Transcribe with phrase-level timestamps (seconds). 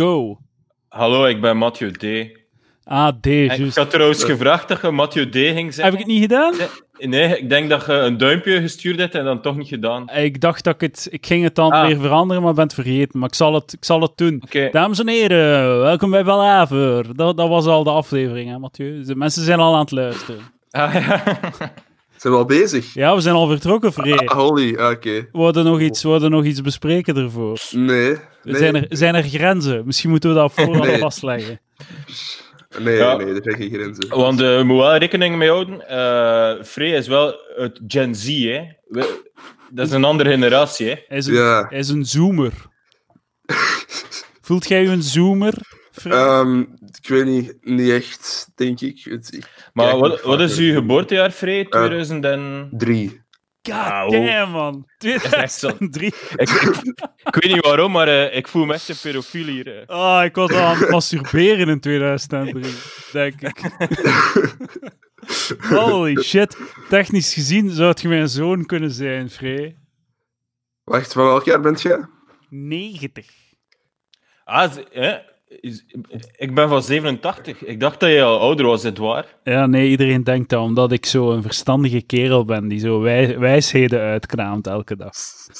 [0.00, 0.38] Go.
[0.88, 2.04] Hallo, ik ben Mathieu D.
[2.84, 5.84] Ah, D, ik had trouwens gevraagd dat je Mathieu D ging zeggen.
[5.84, 6.54] Heb ik het niet gedaan?
[6.98, 10.10] Nee, ik denk dat je een duimpje gestuurd hebt en dan toch niet gedaan.
[10.10, 11.08] Ik dacht dat ik het...
[11.10, 11.86] Ik ging het dan Ah.
[11.86, 13.18] weer veranderen, maar ben het vergeten.
[13.18, 14.42] Maar ik zal het, ik zal het doen.
[14.70, 17.16] Dames en heren, welkom bij Balaver.
[17.16, 19.02] Dat, dat was al de aflevering, hè, Mathieu?
[19.04, 20.40] De mensen zijn al aan het luisteren.
[20.70, 21.22] Ah, ja.
[22.16, 22.94] Zijn we al bezig?
[22.94, 24.18] Ja, we zijn al vertrokken, Free.
[24.28, 25.28] Ah, holy, ah, oké.
[25.32, 27.58] We hadden nog iets, we hadden nog iets bespreken ervoor.
[27.70, 28.16] Nee.
[28.42, 29.82] Nee, Zijn, er, zijn er grenzen?
[29.86, 30.98] Misschien moeten we dat Nee.
[30.98, 31.60] vastleggen.
[32.78, 33.16] nee, Ja.
[33.16, 34.08] nee, er zijn geen grenzen.
[34.08, 35.88] Want eh, je moet wel rekening mee houden.
[35.88, 38.60] eh Frey is wel het Gen Z, hè.
[38.86, 39.22] We-
[39.70, 40.94] dat is een andere generatie, hè.
[41.08, 41.66] Hij is een, Ja.
[41.68, 42.52] hij is een zoomer.
[44.40, 45.54] Voelt jij je een zoomer?
[46.00, 46.12] Free?
[46.12, 46.60] Ehm,
[47.00, 49.04] ik weet niet, niet echt, denk ik.
[49.04, 51.64] Het, Maar kijk wat, is uw geboortejaar, Frey?
[51.64, 52.68] 2000 en...
[52.70, 53.24] Drie.
[53.62, 54.10] God Auw.
[54.10, 54.88] damn, man.
[55.30, 55.68] echt zo.
[55.68, 56.06] 2003.
[56.06, 59.84] Ik, ik, ik weet niet waarom, maar eh, ik voel me echt een pedofiel hier.
[59.86, 62.64] Oh, ik was al aan het masturberen in 2003,
[63.12, 63.60] denk ik.
[65.68, 66.56] Holy shit.
[66.88, 69.76] Technisch gezien zou het je mijn zoon kunnen zijn, Frey.
[70.84, 72.06] Wacht, van welk jaar bent jij?
[72.48, 73.26] 90.
[74.44, 75.18] Ah, hè?
[75.60, 75.84] Is-
[76.36, 77.64] ik ben van 87.
[77.64, 79.24] Ik dacht dat je al ouder was, het waar?
[79.44, 83.38] Ja, nee, iedereen denkt dat omdat ik zo een verstandige kerel ben die zo wij-
[83.38, 85.12] wijsheden uitkraamt elke dag.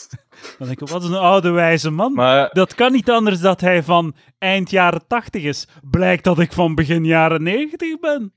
[0.58, 2.12] Dan denk ik, wat een oude wijze man.
[2.12, 5.68] Maar Dat kan niet anders dat hij van eind jaren 80 is.
[5.90, 8.32] Blijkt dat ik van begin jaren 90 ben.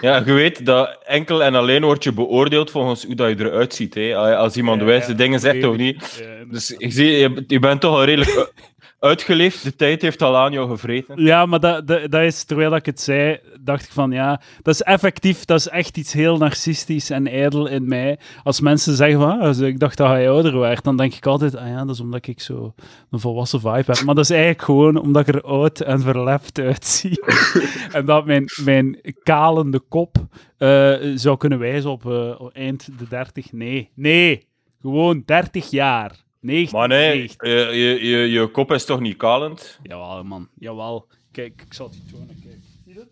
[0.00, 3.74] ja, je weet dat enkel en alleen word je beoordeeld volgens hoe dat je eruit
[3.74, 3.94] ziet.
[3.94, 4.16] Hè?
[4.16, 6.22] Als iemand Ja, wijze ja, dingen zegt of niet.
[6.22, 8.52] Ja, Dus ik zie, je, je bent toch al redelijk
[8.98, 9.62] uitgeleefd.
[9.62, 11.22] De tijd heeft al aan jou gevreten.
[11.22, 14.74] Ja, maar dat, dat, dat is, terwijl ik het zei, dacht ik van ja, dat
[14.74, 18.18] is effectief, dat is echt iets heel narcistisch en ijdel in mij.
[18.42, 21.56] Als mensen zeggen van, ah, ik dacht dat hij ouder werd, dan denk ik altijd,
[21.56, 22.74] ah ja, dat is omdat ik zo
[23.10, 24.02] een volwassen vibe heb.
[24.04, 27.20] Maar dat is eigenlijk gewoon omdat ik er oud en verlept uitzie.
[27.92, 30.16] en dat mijn, mijn kalende kop
[30.56, 33.52] eh, zou kunnen wijzen op eh, eind de 30.
[33.52, 34.46] Nee, nee,
[34.80, 36.26] gewoon 30 jaar.
[36.40, 37.46] 90, Maar nee, 90.
[37.46, 37.76] je,
[38.08, 39.78] je, je, kop is toch niet kalend?
[39.82, 41.06] Jawel, man, jawel.
[41.32, 42.56] Kijk, ik zal het je tonen, kijk.
[42.84, 43.08] Zie je dat?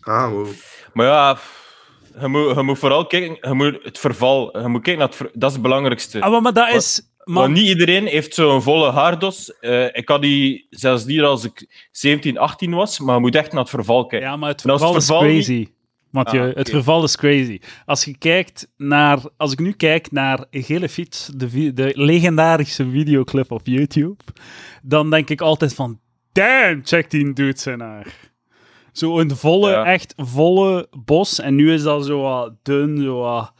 [0.00, 0.46] Ah, wow.
[0.92, 1.38] Maar ja,
[2.20, 4.58] je moet, je moet vooral kijken, je moet het verval.
[4.60, 6.20] Je moet kijken naar het ver- dat is het belangrijkste.
[6.20, 7.06] Ah, maar, maar dat is...
[7.24, 9.58] Maar niet iedereen heeft zo'n volle haardos.
[9.58, 13.52] Eh, ik had die zelfs niet als ik 17, 18 was, maar je moet echt
[13.52, 14.28] naar het verval kijken.
[14.28, 15.68] ja, maar het verval is niet- crazy.
[16.12, 17.60] Mathieu, Ah, het verval is crazy.
[17.86, 19.18] Als je kijkt naar...
[19.36, 24.22] Als ik nu kijk naar Gele Fiets, de, de legendarische videoclip op YouTube,
[24.82, 26.00] dan denk ik altijd van...
[26.32, 28.06] Damn, check die dude zijn haar.
[28.92, 29.84] Zo een volle, Ja.
[29.84, 31.40] echt volle bos.
[31.40, 33.52] En nu is dat zo wat dun, zo wat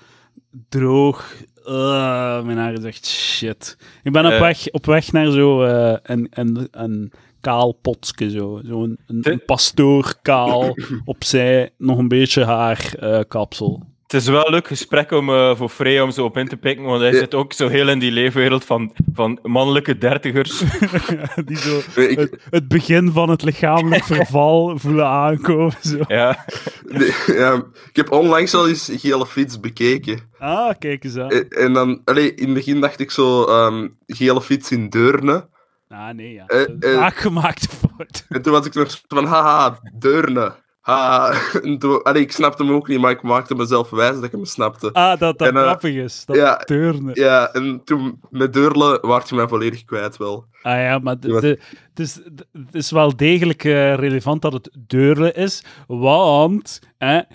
[0.69, 1.35] droog.
[1.67, 3.77] Ugh, mijn haar is echt shit.
[4.03, 4.41] Ik ben op, Eh.
[4.41, 7.13] weg, op weg naar zo eh, een, een, een
[7.43, 8.61] kaal potske, zo.
[8.65, 13.91] Zo'n een, pastoor kaal, opzij nog een beetje haar eh, kapsel.
[14.07, 16.57] Het is wel een leuk gesprek om eh, voor Frey om zo op in te
[16.57, 17.19] pikken, want hij Ja.
[17.19, 20.59] zit ook zo heel in die leefwereld van, van mannelijke dertigers.
[21.47, 25.73] Die zo Nee, ik, het, het begin van het lichamelijk verval voelen aankomen.
[25.83, 25.99] Zo.
[26.09, 26.45] ja.
[26.89, 27.55] nee, ja,
[27.89, 30.21] ik heb onlangs al eens Gele Fiets bekeken.
[30.39, 31.31] Ah, kijk eens aan.
[31.31, 35.49] En, en dan, allee, in het begin dacht ik zo, ehm, Gele Fiets in Deurne.
[35.93, 36.47] Ah, nee, ja.
[36.47, 36.99] Eh, eh.
[36.99, 38.25] Vaak gemaakte fout.
[38.29, 40.55] En toen was ik nog van, haha, Deurne.
[42.03, 44.93] Allee, ik snapte hem ook niet, maar ik maakte mezelf wijs dat ik hem snapte.
[44.93, 46.25] Ah, dat dat En, eh, grappig is.
[46.25, 47.15] Dat ja, turnen.
[47.15, 50.45] Ja, en toen met Deurle waart je mij volledig kwijt wel.
[50.63, 52.15] Ah ja, maar de, Ja, de- het, is,
[52.53, 56.81] het is wel degelijk eh, relevant dat het Deurle is, want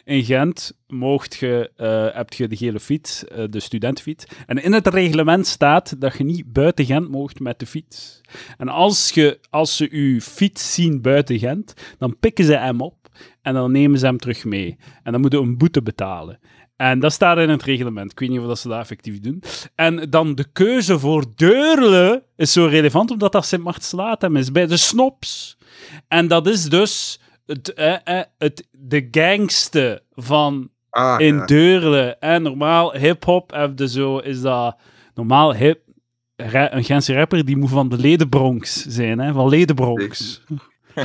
[0.03, 4.87] in Gent moogt je, eh, heb je de gele fiets, de studentenfiets, en in het
[4.87, 8.21] reglement staat dat je niet buiten Gent moogt met de fiets.
[8.57, 12.95] En als, je, als ze je fiets zien buiten Gent, dan pikken ze hem op
[13.41, 14.78] en dan nemen ze hem terug mee.
[15.03, 16.39] En dan moeten we een boete betalen.
[16.75, 18.11] En dat staat in het reglement.
[18.11, 19.44] Ik weet niet of dat ze dat effectief doen.
[19.75, 24.67] En dan de keuze voor Deurle is zo relevant, omdat dat Sint Martslatem is, bij
[24.67, 25.57] de Snops.
[26.07, 31.45] En dat is dus het, eh, eh, het, de gangste van Ah, in ja.
[31.45, 32.15] Deurle.
[32.19, 34.77] En normaal hip-hop zo, is dat
[35.13, 35.80] normaal hip.
[36.36, 39.33] Een Gentse rapper die moet van de Ledenbronx zijn, hè?
[39.33, 40.41] van Ledenbronx.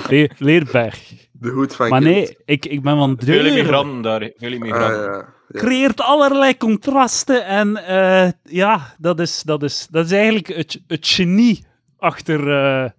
[0.09, 1.13] Le Ledenberg.
[1.33, 3.49] De hoed van Maar nee, ik, ik ben van Veel Deurle.
[3.49, 5.03] immigranten daar, veel Ah, immigranten.
[5.13, 5.17] ja.
[5.49, 5.61] ja.
[5.61, 7.47] creëert allerlei contrasten.
[7.47, 11.65] En eh, ja, dat is, dat, is, dat is eigenlijk het, het genie
[11.99, 12.91] achter eh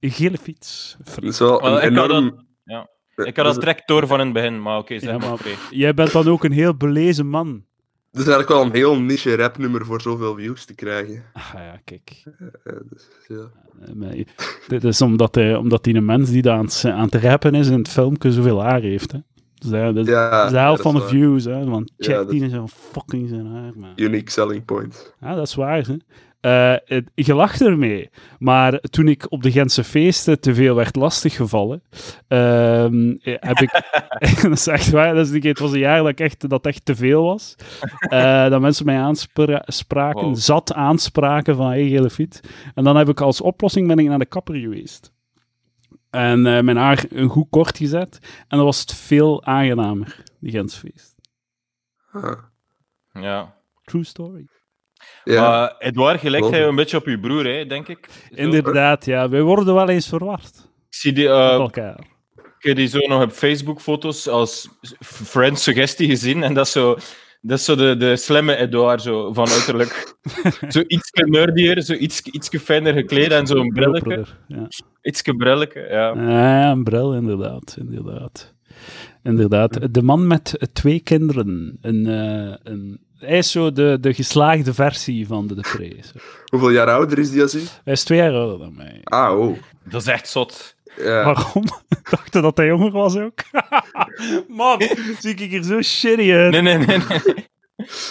[0.00, 0.96] gele fiets.
[1.14, 2.30] Dat is wel Wel, een ik had enorm...
[2.30, 2.90] dat- ja.
[3.24, 5.28] Ik had dat direct door van in het begin, maar oké, zeg Ja, maar.
[5.28, 5.54] maar Frey.
[5.70, 7.64] jij bent dan ook een heel belezen man.
[8.12, 11.22] Is eigenlijk wel een heel niche rapnummer voor zoveel views te krijgen.
[11.32, 12.22] Ah ja, kijk.
[12.64, 13.50] Eh, dus, ja.
[14.00, 14.24] Eh,
[14.68, 17.54] Dit is omdat, hij, omdat die een mens die daar aan het, aan het rappen
[17.54, 19.12] is in het filmpje zoveel haar heeft.
[19.12, 19.18] Hè.
[19.54, 21.44] Dus dat, dat, Ja, dat is de helft van de views.
[21.44, 21.64] Hè.
[21.64, 23.72] Want check die is zo fucking zijn haar.
[23.76, 23.92] Man.
[23.96, 25.14] Unique selling point.
[25.20, 25.86] Ja, dat is waar.
[25.86, 25.96] Hè.
[26.42, 28.10] Eh, het- je lacht ermee.
[28.38, 31.82] Maar toen ik op de Gentse feesten te veel werd lastiggevallen,
[32.28, 33.70] ehm, eh, heb ik...
[34.42, 35.14] dat is echt waar.
[35.14, 37.54] Dat is, niet- het was een jaar dat, ik echt, dat echt te veel was.
[37.98, 40.36] Eh, dat mensen mij aanspraken, Wow.
[40.36, 42.40] zat aanspraken van hey, gele fiets.
[42.74, 45.12] En dan heb ik als oplossing ben ik naar de kapper geweest.
[46.10, 48.18] En eh, mijn haar een goed kort gezet.
[48.48, 51.14] En dan was het veel aangenamer, die Gentse feest.
[53.12, 53.54] Ja.
[53.84, 54.46] True story.
[55.24, 56.60] Ja, Maar Edouard, gelijkt Klopt.
[56.60, 58.08] hij een beetje op je broer, hè, denk ik.
[58.10, 58.34] Zo.
[58.34, 59.28] Inderdaad, ja.
[59.28, 60.70] Wij worden wel eens verward.
[60.88, 61.98] Ik zie die, eh, elkaar.
[62.36, 64.68] ik heb die zo nog op Facebook-foto's als
[65.00, 66.42] friend suggestie gezien.
[66.42, 66.96] En dat is zo,
[67.40, 70.14] dat is zo de, de slimme Edouard, zo van uiterlijk.
[70.74, 74.24] zo iets nerdier, zo iets, ietsje fijner gekleed en zo'n brilletje.
[74.48, 74.68] Ja.
[75.02, 76.14] Ietsje brilletje, ja.
[76.14, 77.76] ja, een bril, inderdaad.
[77.78, 78.54] Inderdaad.
[79.22, 79.94] inderdaad.
[79.94, 81.78] De man met twee kinderen.
[81.80, 86.00] Een, eh, een, hij is zo de, de geslaagde versie van de Depree.
[86.02, 86.18] zo.
[86.46, 87.62] hoeveel jaar ouder is die als u?
[87.84, 89.00] Hij is twee jaar ouder dan mij.
[89.02, 89.58] Ah, oh.
[89.84, 90.76] Dat is echt zot.
[90.96, 91.24] Ja.
[91.24, 91.64] Waarom?
[91.88, 93.42] Ik dacht dat hij jonger was ook.
[94.48, 94.80] Man,
[95.18, 96.52] zie ik hier zo shitty uit.
[96.52, 96.98] Nee, nee, nee.
[96.98, 97.50] nee.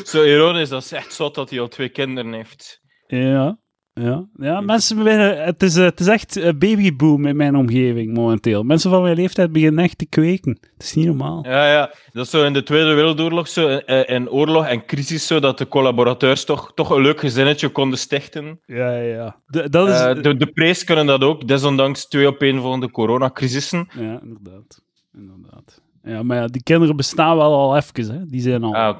[0.05, 2.81] Zo ironisch, dat is echt zot dat hij al twee kinderen heeft.
[3.07, 3.57] Ja,
[4.03, 4.25] ja.
[4.37, 8.63] ja mensen beginnen, het, is, eh, het is echt een babyboom in mijn omgeving momenteel.
[8.63, 10.57] Mensen van mijn leeftijd beginnen echt te kweken.
[10.73, 11.45] Het is niet normaal.
[11.47, 11.91] Ja, ja.
[12.13, 15.57] Dat is zo in de Tweede Wereldoorlog, zo, eh, in oorlog en crisis, zo, dat
[15.57, 18.59] de collaborateurs toch, toch een leuk gezinnetje konden stichten.
[18.65, 19.35] Ja, ja.
[19.47, 19.99] De- dat is...
[19.99, 23.87] Eh, de, de prijs kunnen dat ook, desondanks twee opeenvolgende coronacrisissen.
[23.99, 24.81] Ja, inderdaad.
[25.13, 25.81] inderdaad.
[26.03, 28.25] Ja, maar ja, die kinderen bestaan wel al even, hè.
[28.25, 28.95] Die zijn al Ah,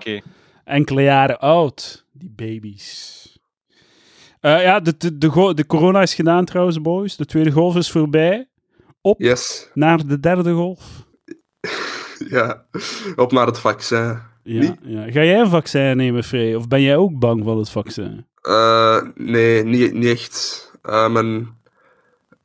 [0.65, 3.19] enkele jaren oud, die baby's.
[4.41, 5.17] Eh, ja, de, de,
[5.53, 7.15] de, corona is gedaan trouwens, boys.
[7.15, 8.49] De tweede golf is voorbij.
[9.17, 9.69] Yes.
[9.73, 10.79] Naar de derde golf.
[12.29, 12.65] Ja.
[13.15, 14.19] Op naar het vaccin.
[14.43, 15.03] Ja, ja.
[15.11, 16.55] Ga jij een vaccin nemen, Frey?
[16.55, 18.25] Of ben jij ook bang van het vaccin?
[18.41, 20.71] Eh, nee, niet, niet echt.
[20.81, 21.59] Eh, mijn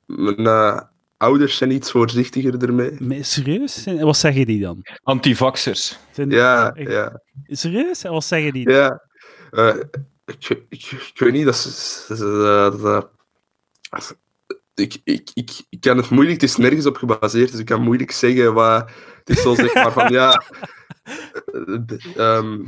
[0.06, 0.82] mijn
[1.16, 2.96] ouders zijn iets voorzichtiger ermee.
[3.00, 3.84] Maar serieus?
[4.00, 4.86] Wat zeggen die dan?
[5.02, 5.98] Antivaxers.
[6.28, 8.04] Ja, echt- ja, Serieus?
[8.04, 8.64] En wat zeggen die?
[8.64, 8.74] dan?
[8.74, 9.00] ja.
[10.26, 12.04] Ik, ik, ik, weet niet, dat is...
[12.08, 12.24] dat is,
[12.82, 13.00] eh,
[14.74, 17.82] ik, ik, ik, ik kan het moeilijk, het is nergens op gebaseerd, dus ik kan
[17.82, 18.90] moeilijk zeggen wat...
[19.24, 20.32] Het is zo zeg maar van, ja...
[21.52, 22.64] eh, ehm,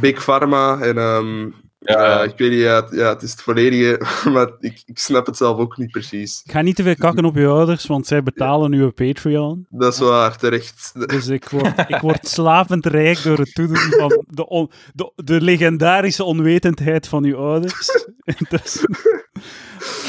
[0.00, 0.98] Big Pharma en...
[0.98, 1.50] ehm,
[1.92, 2.22] Ja.
[2.22, 4.00] ik weet niet, ja, het- ja, het is het volledige,
[4.30, 6.42] maar ik, ik snap het zelf ook niet precies.
[6.44, 9.66] Ga niet te veel kakken op je ouders, want zij betalen nu een Patreon.
[9.70, 10.92] Dat is waar, terecht.
[11.08, 15.40] Dus ik word, ik word slapend rijk door het toedoen van de, on- de, de
[15.40, 17.88] legendarische onwetendheid van uw ouders.
[18.48, 18.86] Dus-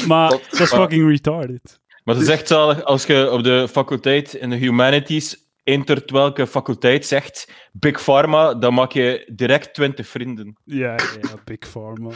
[0.06, 1.80] maar dat is fucking retarded.
[2.04, 6.46] Maar het is echt zalig als je op de faculteit in de humanities entert welke
[6.46, 10.56] faculteit zegt Big Pharma, dan maak je direct 20 vrienden.
[10.64, 12.10] Ja, ja, Big Pharma.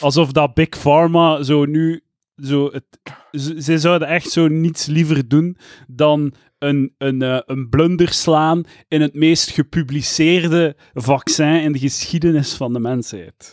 [0.00, 2.02] Alsof dat Big Pharma zo nu...
[2.36, 2.84] Zo het,
[3.32, 5.56] ze, ze zouden echt zo niets liever doen
[5.86, 12.54] dan een, een, eh, een blunder slaan in het meest gepubliceerde vaccin in de geschiedenis
[12.54, 13.50] van de mensheid.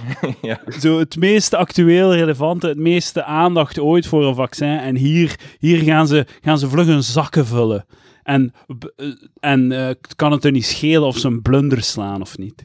[0.42, 0.60] ja.
[0.80, 4.78] Zo het meest actueel, relevante, het meeste aandacht ooit voor een vaccin.
[4.78, 7.86] En hier, hier gaan, ze, gaan ze vlug hun zakken vullen.
[8.22, 8.52] En,
[8.96, 9.08] eh,
[9.40, 12.64] en eh, kan het er niet schelen of ze een blunder slaan of niet.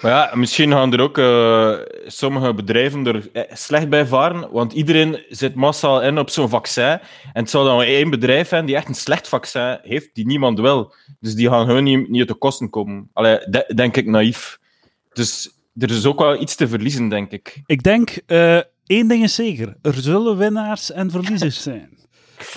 [0.00, 1.74] Maar ja, misschien gaan er ook eh,
[2.06, 6.84] sommige bedrijven er slecht bij varen, want iedereen zit massaal in op zo'n vaccin.
[6.84, 7.00] En
[7.32, 10.94] het zal dan één bedrijf zijn die echt een slecht vaccin heeft, die niemand wil.
[11.20, 13.10] Dus die gaan gewoon niet, niet uit de kosten komen.
[13.12, 14.58] Allee, de- denk ik naïef.
[15.12, 17.62] Dus er is ook wel iets te verliezen, denk ik.
[17.66, 18.10] Ik denk,
[18.86, 19.76] één ding is zeker.
[19.82, 21.98] Er zullen winnaars en verliezers zijn.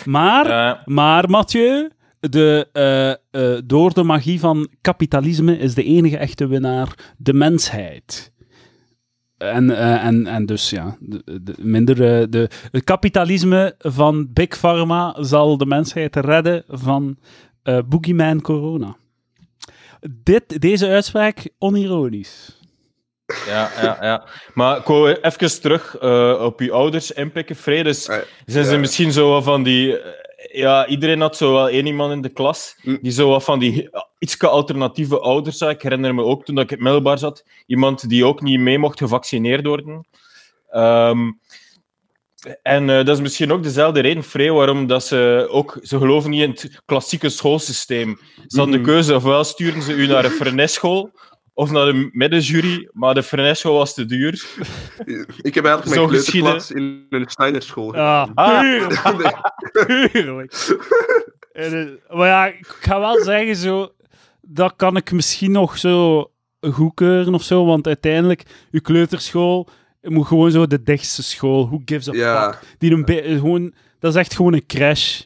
[0.06, 1.90] Maar, maar Mathieu,
[2.30, 8.32] de, eh, eh, door de magie van kapitalisme is de enige echte winnaar de mensheid.
[9.38, 11.96] En, eh, en, en dus ja, de, de, minder,
[12.30, 17.18] de, het kapitalisme van Big Pharma zal de mensheid redden van
[17.88, 18.96] Boogeyman Corona.
[20.24, 22.60] Dit, deze uitspraak onironisch.
[23.48, 24.24] Ja, ja, ja.
[24.54, 27.84] Maar ik wou even terug eh, op je ouders inpikken.
[27.84, 29.98] Dus Ah, zijn ze misschien zo van die...
[30.00, 30.12] eh,
[30.54, 32.98] Ja, iedereen had zo wel één iemand in de klas Hm.
[33.02, 35.70] die zo wat van die iets alternatieve ouders had.
[35.70, 38.60] Ik herinner me ook toen dat ik in het middelbaar zat, iemand die ook niet
[38.60, 40.08] mee mocht gevaccineerd worden.
[40.70, 41.32] Ehm,
[42.62, 45.78] en eh, dat is misschien ook dezelfde reden, Frey, waarom dat ze ook...
[45.82, 48.20] Ze geloven niet in het klassieke schoolsysteem.
[48.48, 48.86] Ze hadden Mhm.
[48.86, 51.12] de keuze, ofwel sturen ze u naar een frenesschool,
[51.54, 54.46] of naar de middenjury, maar de Frenesco was te duur.
[55.42, 58.60] Ik heb eigenlijk Zo mijn kleuterklas in een Steinerschool Ja, Ah.
[58.60, 59.02] tuurlijk.
[59.88, 60.10] Nee.
[60.10, 60.78] Tuurlijk.
[61.54, 63.90] En, eh, maar ja, ik ga wel zeggen, zo,
[64.42, 66.26] dat kan ik misschien nog zo
[66.62, 69.70] goedkeuren of zo, want uiteindelijk, je kleuterschool
[70.02, 72.76] je moet gewoon zo de dichtste school, who gives a Ja, fuck.
[72.78, 75.22] Die een gewoon, dat is echt gewoon een crash.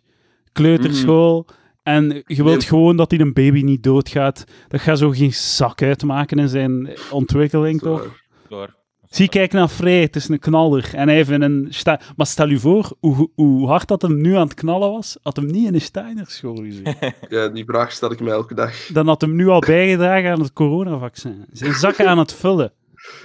[0.51, 1.46] Kleuterschool.
[1.86, 2.68] En je wilt Nee.
[2.68, 4.44] gewoon dat die een baby niet doodgaat.
[4.68, 8.15] Dat gaat zo geen zak uitmaken in zijn ontwikkeling, toch?
[8.50, 8.75] Door.
[9.10, 10.89] Zie, kijk naar Frey, het is een knaller.
[10.94, 14.36] En hij in een sta- Maar stel je voor, hoe, hoe hard dat hem nu
[14.36, 16.96] aan het knallen was, had hem niet in een Steinerschool gezien.
[17.30, 18.74] Ja, die vraag stel ik me elke dag.
[18.94, 21.46] Dan had hem nu al bijgedragen aan het coronavaccin.
[21.51, 22.74] Zijn zakken aan het vullen.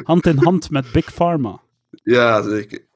[0.02, 1.60] Hand in hand met Big Pharma.
[1.90, 2.86] Ja, zeker.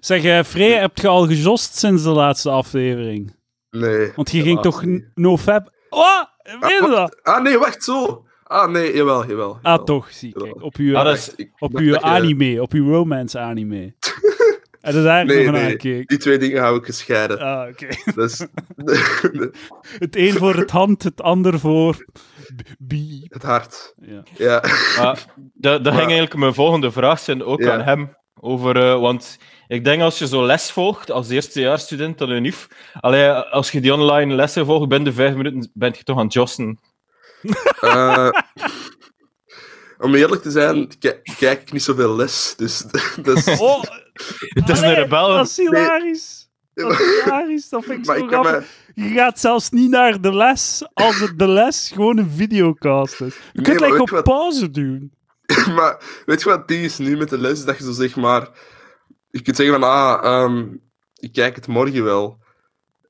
[0.00, 3.36] Zeg, eh Frey, heb je al gejost sinds de laatste aflevering?
[3.70, 4.12] Nee.
[4.16, 5.04] Want je de ging toch niet.
[5.14, 5.70] nofab...
[5.90, 6.22] Oh,
[6.60, 7.18] weet je dat?
[7.22, 8.26] Ah, nee, wacht, zo.
[8.44, 9.58] Ah, nee, jawel, jawel.
[9.62, 10.62] Ah, toch, zie, kijk.
[10.62, 13.94] Op uw, Ah, is- Ik op uw je- anime, op uw romance anime.
[14.80, 15.70] en dat Nee, nog naar nee.
[15.70, 16.06] gekeken.
[16.06, 17.38] Die twee dingen hou ik gescheiden.
[17.38, 17.86] Ah, oké.
[18.14, 18.46] Dat is
[19.98, 22.04] Het een voor het hand, het ander voor...
[23.28, 23.94] het hart.
[24.00, 24.22] Ja.
[24.36, 24.62] Ja.
[24.98, 27.72] Maar dat, dat ging eigenlijk mijn volgende vraag zijn, ook Ja.
[27.72, 28.16] aan hem.
[28.40, 32.68] Over, eh, want ik denk als je zo les volgt als eerstejaarsstudent aan de UNIF,
[33.00, 36.24] allee, als je die online lessen volgt, binnen de vijf minuten ben je toch aan
[36.24, 36.78] het jossen.
[37.80, 38.28] Eh,
[39.98, 42.54] om eerlijk te zijn, ki- kijk ik niet zoveel les.
[42.56, 42.84] Dus
[43.22, 43.58] dat is...
[43.60, 43.82] Oh,
[44.38, 45.28] Het is een allee, rebel.
[45.28, 46.48] Dat is hilarisch.
[46.74, 48.68] Dat is hilarisch, dat vind ik Maar zo ik kan grappig.
[48.94, 49.02] me...
[49.08, 53.34] Je gaat zelfs niet naar de les als het de les gewoon een videocast is.
[53.52, 55.12] Je Nee, kunt weet op wat- pauze doen.
[55.76, 57.64] maar weet je wat die is nu met de les?
[57.64, 58.50] Dat je zo zeg maar...
[59.30, 60.66] Je kunt zeggen van, ah, ehm,
[61.14, 62.38] ik kijk het morgen wel.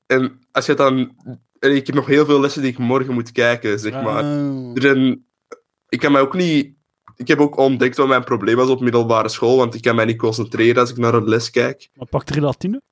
[0.06, 1.16] En als je dan...
[1.58, 4.22] en Ik heb nog heel veel lessen die ik morgen moet kijken, zeg maar.
[4.22, 4.70] Ah.
[4.74, 5.26] Er zijn...
[5.88, 6.76] Ik kan mij ook niet...
[7.16, 10.04] Ik heb ook ontdekt wat mijn probleem was op middelbare school, want ik kan mij
[10.04, 11.88] niet concentreren als ik naar een les kijk.
[11.94, 12.82] Maar pakt relatine?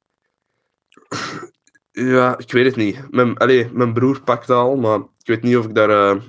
[1.90, 3.10] Ja, ik weet het niet.
[3.10, 6.22] Mijn, allee, mijn broer pakt al, maar ik weet niet of ik daar eh,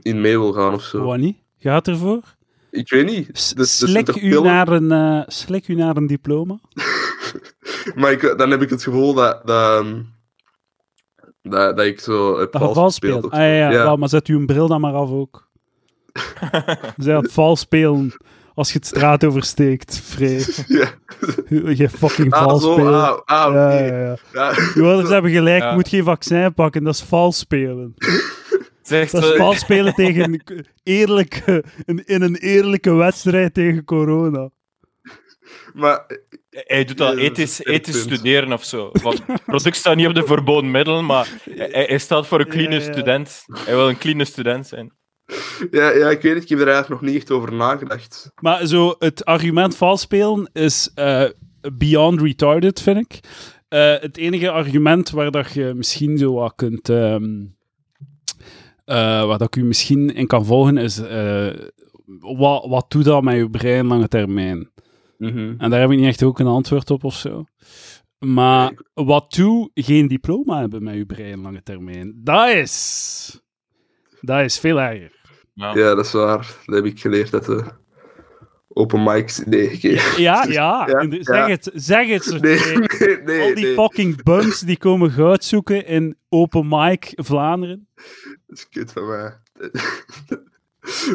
[0.00, 1.04] in mee wil gaan of zo.
[1.04, 1.43] Wat niet?
[1.64, 2.20] Gaat ervoor?
[2.70, 3.32] Ik weet niet.
[3.34, 6.58] Dus- dus slik, toch u naar een, eh, slik u naar een diploma?
[7.94, 10.00] Maar ik, dan heb ik het gevoel dat, dat, ehm,
[11.42, 13.30] dat, dat ik zo heb vals vals speelt.
[13.30, 13.70] Ah, ja, ja.
[13.70, 15.48] wel, maar zet u een bril dan maar af ook.
[16.96, 18.12] Zij het vals spelen
[18.54, 20.44] als je het straat oversteekt, Free.
[20.78, 20.88] Ja.
[21.74, 23.24] Je fucking Ah, vals spelen.
[23.24, 24.16] ah, ah, ja, ja, ja.
[24.32, 24.50] Ja.
[24.74, 25.68] Je ouders hebben gelijk, Ja.
[25.68, 27.94] je moet geen vaccin pakken, dat is vals spelen.
[28.86, 30.42] Zegt, Dat is eh, vals spelen tegen
[30.82, 31.64] eerlijke,
[32.04, 34.50] in een eerlijke wedstrijd tegen corona.
[35.74, 36.06] Maar
[36.50, 38.90] hij doet dat Ja, dat is ethisch, ethisch studeren of zo.
[39.02, 42.48] Want het product staat niet op de verboden middelen, maar hij, hij staat voor een
[42.48, 42.92] clean Ja, ja.
[42.92, 43.44] student.
[43.52, 44.92] Hij wil een clean student zijn.
[45.70, 48.30] ja, ja, ik weet het, ik heb er eigenlijk nog niet echt over nagedacht.
[48.40, 51.24] Maar zo, het argument vals spelen is eh,
[51.72, 53.20] beyond retarded, vind ik.
[53.68, 56.88] Eh, het enige argument waar dat je misschien zo wat kunt...
[56.88, 57.32] ehm
[58.84, 60.98] eh, dat ik u misschien in kan volgen, is...
[60.98, 61.50] eh,
[62.36, 64.70] wat, wat doet dat met je brein lange termijn?
[65.18, 65.54] Mhm.
[65.58, 67.44] En daar heb ik niet echt ook een antwoord op of zo.
[68.18, 72.20] Maar wat doe geen diploma hebben met je brein lange termijn?
[72.22, 73.42] Dat is...
[74.20, 75.12] Dat is veel erger.
[75.54, 75.74] Ja.
[75.74, 76.56] Ja, dat is waar.
[76.64, 77.64] Dat heb ik geleerd uit de
[78.68, 79.44] open mics.
[79.44, 79.88] Nee, oké.
[80.16, 80.86] Ja, ja.
[80.88, 81.24] Ja, inder- ja.
[81.24, 82.22] Zeg het, zeg het.
[82.24, 82.40] Sophie.
[82.40, 82.58] Nee,
[82.98, 83.40] nee, nee.
[83.48, 83.74] Al die nee.
[83.74, 87.88] fucking bums die komen goud zoeken in open mic Vlaanderen.
[88.54, 89.32] Dat is kut van mij.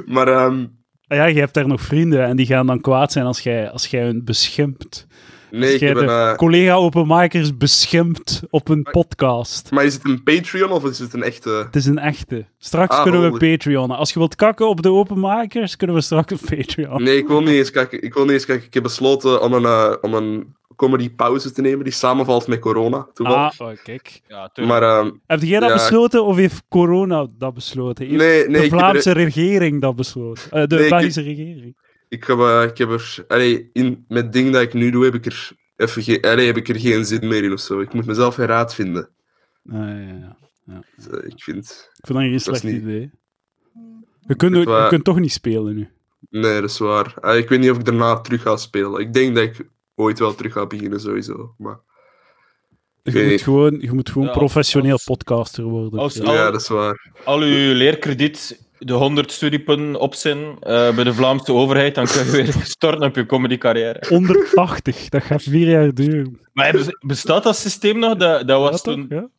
[0.15, 0.65] maar ehm,
[1.07, 3.69] Ah Ja, je hebt daar nog vrienden en die gaan dan kwaad zijn als jij,
[3.69, 5.07] als jij hun beschimpt.
[5.51, 6.07] nee, ik jij de een...
[6.09, 9.71] eh, collega openmakers beschimpt op een podcast.
[9.71, 11.49] Maar is het een Patreon of is het een echte...
[11.49, 12.45] Het is een echte.
[12.57, 13.37] Straks Ah, kunnen we.
[13.51, 13.91] Patreon.
[13.91, 17.03] Als je wilt kakken op de openmakers, kunnen we straks een Patreon.
[17.03, 18.03] Nee, ik wil niet eens kijken.
[18.03, 18.65] Ik wil niet eens kijken.
[18.65, 22.59] Ik heb besloten om een, eh, om een comedy pauze te nemen die samenvalt met
[22.59, 23.07] corona.
[23.13, 23.59] Toevallig.
[23.59, 24.21] Ah, oh, kijk.
[24.27, 25.75] Ja, maar ehm, Heb jij dat Ja.
[25.75, 28.05] besloten of heeft corona dat besloten?
[28.05, 30.51] Heeft nee, nee, de ik Vlaamse regering dat besloten?
[30.51, 31.75] Eh, de Nee, ik- Belgische regering.
[32.09, 33.15] ik heb, eh, ik heb er...
[33.27, 36.45] Allee, in, met het ding dat ik nu doe, heb ik er, even geen, allee,
[36.45, 37.79] heb ik er geen zin meer in of zo.
[37.79, 39.09] Ik moet mezelf heruit vinden.
[39.71, 40.83] Ah, ja, ja.
[40.95, 41.89] Dus, eh, ik vind...
[41.97, 43.11] Ik vind dat geen slecht niet- idee.
[44.27, 45.89] Je kunt, Het je kunt toch niet spelen nu.
[46.29, 47.13] Nee, dat is waar.
[47.21, 49.01] Ah, ik weet niet of ik daarna terug ga spelen.
[49.01, 49.67] Ik denk dat ik
[49.99, 51.53] ooit wel terug ga beginnen, sowieso.
[51.57, 51.79] Maar
[53.03, 55.99] Je moet gewoon, je moet gewoon Ja, professioneel als- podcaster worden.
[55.99, 56.23] als- Ja.
[56.23, 57.11] Al- ja, dat is waar.
[57.25, 62.25] Al uw leerkrediet de 100 studiepunten op zijn eh, bij de Vlaamse overheid, dan kun
[62.25, 64.03] je weer starten op je comedycarrière.
[64.07, 66.39] 180, dat gaat vier jaar duren.
[66.53, 68.15] Maar bes- bestaat dat systeem nog?
[68.15, 68.93] Dat, dat was Ja, toch?
[68.93, 69.05] toen...
[69.09, 69.29] Ja?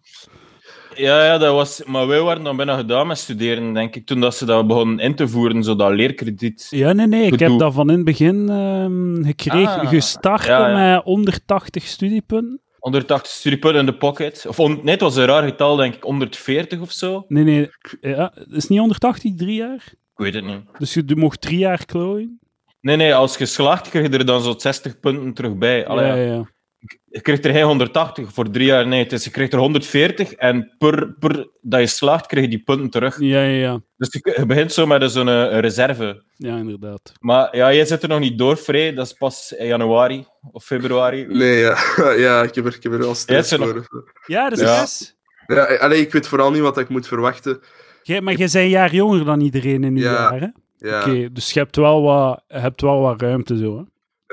[0.94, 1.82] Ja, ja, dat was...
[1.84, 4.98] Maar wij waren dan bijna gedaan met studeren, denk ik, toen dat ze dat begonnen
[4.98, 6.66] in te voeren, zo dat leerkrediet.
[6.70, 7.32] Ja, nee, nee.
[7.32, 10.94] Ik heb dat van in het begin ehm, gekregen, Ah, gestart ja, ja.
[10.94, 12.60] met onder 80 studiepunten.
[12.78, 14.44] 180 studiepunten in de pocket.
[14.48, 17.24] Of on- nee, het was een raar getal, denk ik, 140 of zo.
[17.28, 17.70] Nee, nee.
[18.00, 19.84] Ja, is niet 180, drie jaar?
[19.92, 20.60] Ik weet het niet.
[20.78, 22.38] Dus je mocht drie jaar klooien?
[22.80, 25.86] Nee, nee, als je slaagt, krijg je er dan zo 60 punten terug bij.
[25.86, 26.48] Allee, ja, ja.
[26.80, 26.98] Ja.
[27.04, 29.06] Je krijgt er geen 180 voor drie jaar, nee.
[29.06, 32.90] Dus je krijgt er 140 en per, per dat je slaagt, krijg je die punten
[32.90, 33.20] terug.
[33.20, 33.80] Ja, ja, ja.
[33.96, 36.22] Dus je, je begint zo met zo'n een reserve.
[36.36, 37.12] Ja, inderdaad.
[37.20, 38.94] Maar ja, jij zit er nog niet door, Frey.
[38.94, 41.26] Dat is pas in januari of februari.
[41.26, 41.76] Nee, ja,
[42.26, 44.10] ja ik, heb er, ik heb er wel stress Ja, het voor.
[44.26, 44.80] Ja, dat is Ja.
[44.80, 45.16] best.
[45.46, 47.60] Ja, allee, ik weet vooral niet wat ik moet verwachten.
[48.02, 50.12] Jij, maar jij bent een jaar jonger dan iedereen in uw Ja.
[50.12, 50.46] jaar, hè?
[50.88, 53.82] Ja, Oké, dus je hebt wel wat, je hebt wel wat ruimte zo, hè?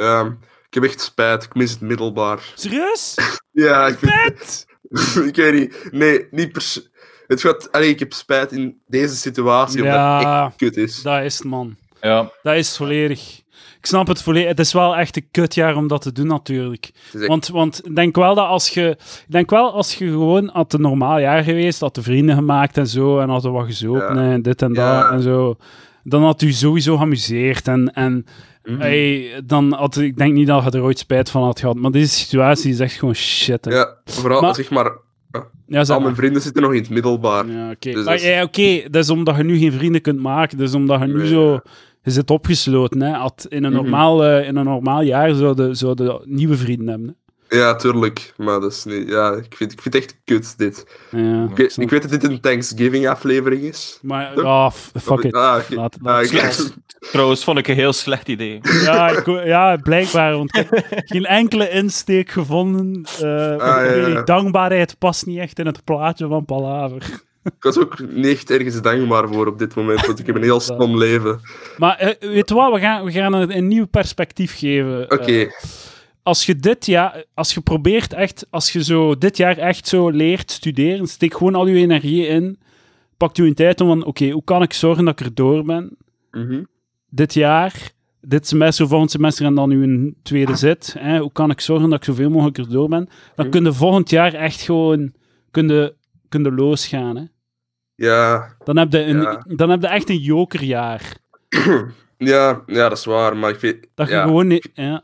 [0.05, 0.37] ehm, ik
[0.81, 1.43] heb echt spijt.
[1.43, 2.51] Ik mis het middelbaar.
[2.55, 3.15] Serieus?
[3.51, 4.65] Ja, ik, vind, Vet!
[5.29, 5.87] ik weet niet.
[5.91, 6.89] Nee, niet per se.
[7.27, 11.01] Het gaat, allee, ik heb spijt in deze situatie, omdat het Ja, echt kut is.
[11.01, 11.75] dat is het, man.
[12.01, 13.41] Ja, Dat is volledig.
[13.79, 14.47] Ik snap het volledig.
[14.49, 16.89] Het is wel echt een kutjaar om dat te doen, natuurlijk.
[17.13, 18.89] Echt- Want, want ik denk wel dat als je...
[19.25, 22.77] Ik denk wel als je gewoon had een normaal jaar geweest, had de vrienden gemaakt
[22.77, 24.31] en zo, en had er wat gezopen Ja.
[24.31, 25.01] en dit en Ja.
[25.01, 25.55] dat en zo,
[26.09, 27.67] dan had u sowieso geamuseerd.
[27.67, 28.25] En, en
[28.63, 31.75] hey, dan had ik denk niet dat je er ooit spijt van had gehad.
[31.75, 33.65] Maar deze situatie is echt gewoon shit.
[33.65, 33.71] Hè.
[33.71, 34.91] Ja, vooral, Maar- zeg maar,
[35.67, 37.47] Ja, al mijn vrienden zitten nog in het middelbaar.
[37.51, 37.91] Ja, oké.
[37.91, 38.13] Dus Maar dat
[38.57, 40.57] is- ja, dat is omdat je nu geen vrienden kunt maken.
[40.57, 41.59] Dus omdat je nu Nee, zo...
[42.03, 43.11] Je zit opgesloten, hè.
[43.11, 47.15] Had in, een normaal, eh, in een normaal jaar zouden zouden nieuwe vrienden hebben.
[47.49, 48.33] Ja, tuurlijk.
[48.37, 49.07] Maar dat is niet...
[49.09, 50.85] Ja, ik vind, ik vind het echt kut, dit.
[51.11, 53.99] Ja, Ik, weet- ik weet dat dit een Thanksgiving-aflevering is.
[54.01, 54.31] Maar
[54.71, 55.33] f- fuck it.
[55.33, 55.59] Ah.
[55.69, 56.67] Laat, Ah, ik-
[57.11, 58.59] trouwens vond ik een heel slecht idee.
[58.63, 60.31] ja, ik, ja, blijkbaar.
[60.37, 63.05] Want ik heb geen enkele insteek gevonden.
[63.21, 63.21] Eh,
[63.57, 64.21] ja, ja.
[64.21, 67.03] dankbaarheid past niet echt in het plaatje van Palaver.
[67.43, 70.43] Ik was ook niet echt ergens dankbaar voor op dit moment, want ik heb een
[70.43, 71.39] heel stom leven.
[71.77, 75.03] Maar eh, weet je wat, we gaan, we gaan een, een nieuw perspectief geven.
[75.11, 75.51] Oké, Eh,
[76.27, 80.09] als je dit jaar, als je probeert echt, als je zo dit jaar echt zo
[80.09, 82.59] leert studeren, steek gewoon al je energie in.
[83.17, 85.63] Pak je een tijd om van, oké, hoe kan ik zorgen dat ik er door
[85.63, 85.97] ben?
[86.31, 86.63] mhm.
[87.09, 90.95] Dit jaar, dit semester, volgend semester en dan nu een tweede zit.
[90.99, 91.19] Hè?
[91.19, 93.09] Hoe kan ik zorgen dat ik zoveel mogelijk er door ben?
[93.35, 93.49] Dan Mhm.
[93.49, 95.13] kun je volgend jaar echt gewoon,
[95.51, 95.95] kun je,
[96.29, 97.15] kun je losgaan.
[97.15, 97.23] Hè?
[97.95, 99.45] ja, Dan, heb je een, Ja.
[99.47, 101.15] dan heb je echt een jokerjaar.
[102.17, 103.87] ja, ja, dat is waar, maar ik weet...
[103.95, 104.69] Dat je gewoon niet...
[104.73, 105.03] Ja.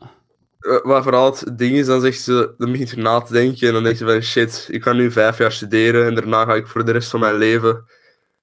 [0.64, 3.66] Eh, Wat vooral het ding is, dan zegt ze, dan begint je na te denken
[3.68, 6.54] en dan denk je van shit, ik kan nu vijf jaar studeren en daarna ga
[6.54, 7.84] ik voor de rest van mijn leven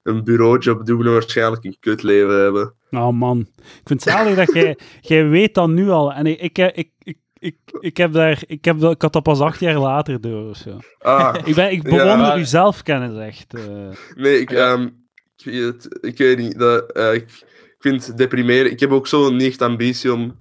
[0.02, 2.74] een bureaujob doen en waarschijnlijk een kutleven hebben.
[2.90, 6.12] Nou man, ik vind het zalig dat jij, jij weet dat nu al.
[6.12, 9.40] En ik, ik, ik, ik, ik, ik, heb daar, ik, heb, ik had dat pas
[9.40, 10.78] acht jaar later door of zo.
[10.98, 11.96] Ah, Ik, ben, ik Ja.
[11.96, 13.54] bewonder uw zelfkennis echt.
[13.54, 13.88] eh.
[14.14, 14.88] nee, ik, ehm,
[15.36, 16.58] ik, weet, ik weet niet.
[16.58, 18.72] Dat, eh, ik, ik vind het deprimerend.
[18.72, 20.40] Ik heb ook zo niet echt ambitie om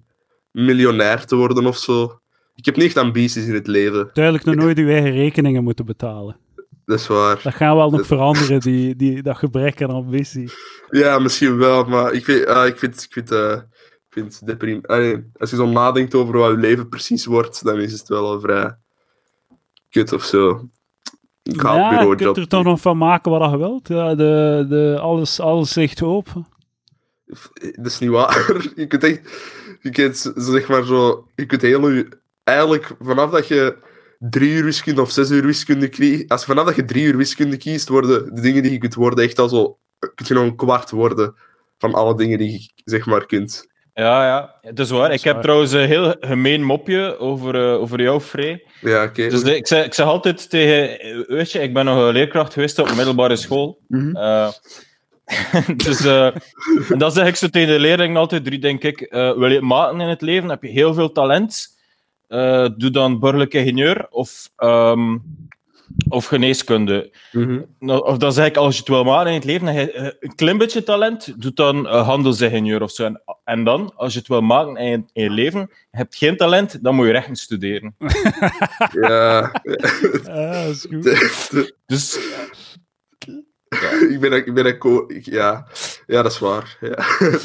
[0.52, 2.20] miljonair te worden of zo.
[2.56, 5.86] Ik heb niet echt ambities in het leven, Duidelijk nog nooit uw eigen rekeningen moeten
[5.86, 6.38] betalen.
[6.86, 7.40] dat is waar.
[7.44, 10.52] Dat gaan wel nog Dat- veranderen, die, die, dat gebrek aan ambitie.
[10.90, 13.58] Ja, misschien wel, maar ik, weet, ah, ik vind, ik vind, eh,
[14.10, 14.88] ik vind.
[14.88, 18.26] Allee, als je zo nadenkt over wat je leven precies wordt, dan is het wel
[18.28, 18.76] al vrij
[19.90, 20.70] kut of zo.
[21.44, 23.88] Ik Ja, je kunt er toch nog van maken wat je wilt.
[23.88, 26.48] Ja, de, de, alles, alles ligt open.
[27.76, 28.54] Dat is niet waar.
[28.76, 29.22] Je kunt echt,
[29.82, 32.04] je kunt zeg maar zo, je kunt heel
[32.44, 33.78] eigenlijk vanaf dat je
[34.20, 37.58] drie uur wiskunde of zes uur wiskunde kiest, als vanaf dat je drie uur wiskunde
[37.58, 40.56] kiest, worden de dingen die je kunt worden echt al zo, kun je nog een
[40.56, 41.36] kwart worden
[41.78, 43.70] van alle dingen die je zeg maar kunt.
[43.94, 45.10] Ja, ja, het is waar.
[45.12, 45.44] is Ik heb waar.
[45.44, 48.64] trouwens een heel gemeen mopje over, eh, over jou, Frey.
[48.82, 49.28] Ja, oké.
[49.30, 51.00] Dus de- ik, zeg, ik zeg altijd tegen...
[51.00, 53.80] eh, Weet je, ik ben nog een leerkracht geweest op een middelbare school.
[53.88, 54.16] Mhm.
[54.16, 54.50] Eh,
[55.86, 56.26] dus eh,
[56.90, 59.02] en dan zeg ik zo tegen de leerlingen altijd drie, denk ik.
[59.02, 60.50] eh, wil je het maken in het leven?
[60.50, 61.80] Heb je heel veel talent?
[62.28, 65.18] eh, doe dan burgerlijk ingenieur of, ehm,
[66.10, 67.12] of geneeskunde.
[67.32, 67.60] Mhm.
[67.80, 70.16] Nou, Of dan zeg ik, als je het wil maken in het leven, heb je
[70.20, 73.06] een klein beetje talent, doe dan handelsingenieur of zo.
[73.06, 76.16] En, en dan, als je het wil maken in je, in je leven, je hebt
[76.16, 77.96] geen talent, dan moet je rechten studeren.
[79.02, 79.52] Ja.
[80.26, 81.74] Ja, dat is goed.
[81.86, 82.20] Dus
[84.14, 85.66] ik ben ik ben ik- ja.
[86.08, 86.78] ja, dat is waar.
[86.82, 86.98] Ja.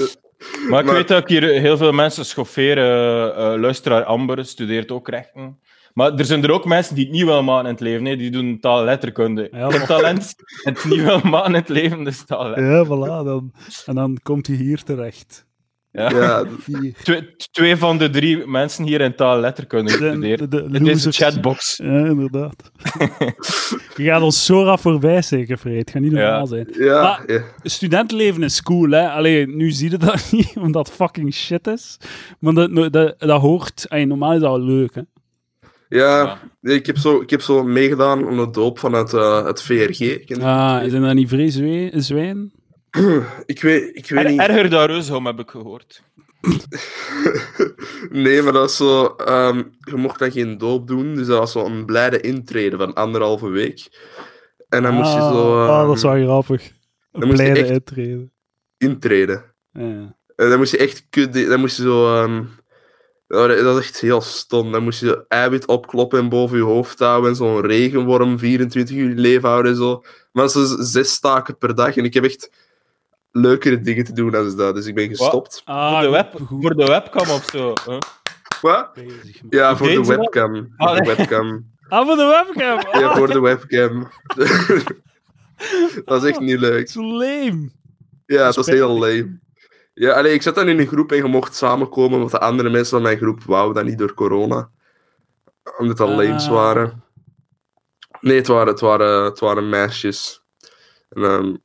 [0.69, 3.37] Maar ik Maar- weet dat ik hier heel veel mensen schofferen.
[3.37, 5.59] eh luisteraar Amber studeert ook rechten.
[5.95, 8.05] Maar er zijn er ook mensen die het niet willen maken in het leven.
[8.05, 8.17] hè.
[8.17, 8.59] Die doen.
[8.61, 10.35] Ja, ik heb talent
[10.65, 13.09] en het niet willen maken in het leven, dus taalletterkunde.
[13.09, 13.25] Ja, voilà.
[13.25, 13.53] Dan,
[13.87, 15.46] en dan komt hij hier terecht.
[15.97, 16.45] Ja.
[17.03, 20.51] Twee, twee van de drie mensen hier in taal letterkunde De, studeren.
[20.51, 21.77] de, de In deze chatbox.
[21.77, 22.71] Ja, inderdaad.
[23.97, 25.59] Je gaat ons zo rap voorbij, zeker.
[25.63, 26.47] Het gaat niet normaal Ja.
[26.47, 26.69] zijn.
[26.79, 27.43] ja, Maar- ja.
[27.63, 29.09] Studentenleven is cool, hè.
[29.11, 31.97] Alleen, nu zie je dat niet, omdat fucking shit is.
[32.39, 33.87] Maar dat, dat, dat hoort...
[33.89, 35.01] ey, normaal is dat wel leuk, hè.
[35.89, 39.63] Ja, ik, heb zo, ik heb zo meegedaan aan de doop van het, eh, het
[39.63, 40.29] VRG.
[40.41, 42.53] Ah, zijn dat niet vrij zwe- zwijn?
[43.47, 44.41] Ik weet, ik weet Er, niet.
[44.41, 46.03] erger dan Reusholm heb ik gehoord.
[48.11, 49.05] Nee, maar dat is zo...
[49.07, 52.95] ehm, je mocht dan geen doop doen, dus dat was zo een blijde intrede van
[52.95, 53.89] anderhalve week.
[54.69, 55.63] En dan moest je zo...
[55.65, 56.63] Ah, ehm, dat is wel grappig.
[57.13, 57.81] Een dan moest je blijde echt-
[58.79, 59.43] intreden.
[59.73, 60.17] Ja.
[60.37, 61.07] En dan moest je echt...
[61.11, 62.23] kut- Dan moest je zo...
[62.23, 62.43] ehm,
[63.29, 64.73] ja, dat is echt heel stom.
[64.73, 68.97] Dan moest je zo eiwit opkloppen en boven je hoofd houden en zo'n regenworm 24
[68.97, 70.03] uur leven houden en zo.
[70.33, 72.51] Maar dat is zes taken per dag en ik heb echt
[73.41, 74.75] leukere dingen te doen dan dat.
[74.75, 75.63] Dus ik ben gestopt.
[75.65, 77.73] Ah, voor, de web, voor de webcam of zo.
[77.87, 77.99] huh?
[78.61, 78.91] Wat?
[79.51, 80.55] Ja, voor de webcam.
[80.77, 81.15] Voor Ah, de nee.
[81.17, 81.67] webcam.
[81.89, 83.01] Ah, voor de webcam.
[83.01, 84.09] Ja, Ah, voor de webcam.
[86.05, 86.91] dat is echt niet leuk.
[86.91, 87.71] Zo lame.
[88.27, 89.39] Ja, Dat is heel lame.
[89.95, 92.71] Ja, allee, ik zat dan in een groep en je mocht samenkomen, want de andere
[92.71, 94.71] mensen van mijn groep wouden dat niet door corona.
[95.79, 96.53] Omdat dat lames Ah.
[96.53, 97.05] waren.
[98.21, 100.43] Nee, het waren, het waren, het waren meisjes.
[101.09, 101.59] En, ehm, mm,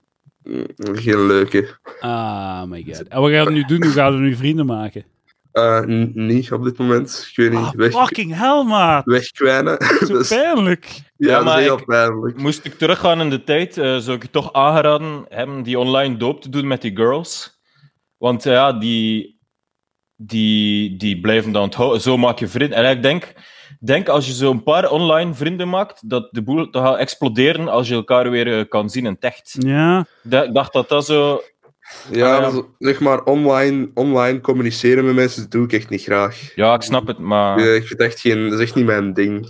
[0.77, 1.77] geen leuke.
[1.99, 3.08] Ah, my god.
[3.08, 3.84] En wat gaan we nu doen?
[3.84, 5.04] Hoe gaan we nu vrienden maken?
[5.51, 7.25] Eh, n- niet op dit moment.
[7.30, 7.60] Ik weet niet.
[7.60, 9.06] Ah, weg, fucking hell, maat.
[9.06, 9.77] wegkwijnen.
[10.08, 10.86] Zo pijnlijk.
[11.17, 12.38] ja, Ja, maar heel ik- pijnlijk.
[12.38, 16.17] Moest ik teruggaan in de tijd, eh, zou ik je toch aangeraden hebben die online
[16.17, 17.60] doop te doen met die girls.
[18.17, 19.39] Want eh, ja, die,
[20.15, 22.01] die, die blijven dan onthouden.
[22.01, 22.77] Zo maak je vrienden.
[22.77, 23.34] En ik denk,
[23.80, 27.68] denk als je zo een paar online vrienden maakt, dat de boel toch gaat exploderen
[27.68, 29.56] als je elkaar weer eh, kan zien in het echt.
[29.60, 30.06] Ja.
[30.30, 31.42] Ik dacht dat dat zo...
[32.12, 32.62] Ja, Ah, ja.
[32.80, 36.52] zeg maar, online, online communiceren met mensen dat doe ik echt niet graag.
[36.56, 37.60] Ja, ik snap het, maar...
[37.60, 39.46] Ja, ik vind echt geen, dat is echt niet mijn ding.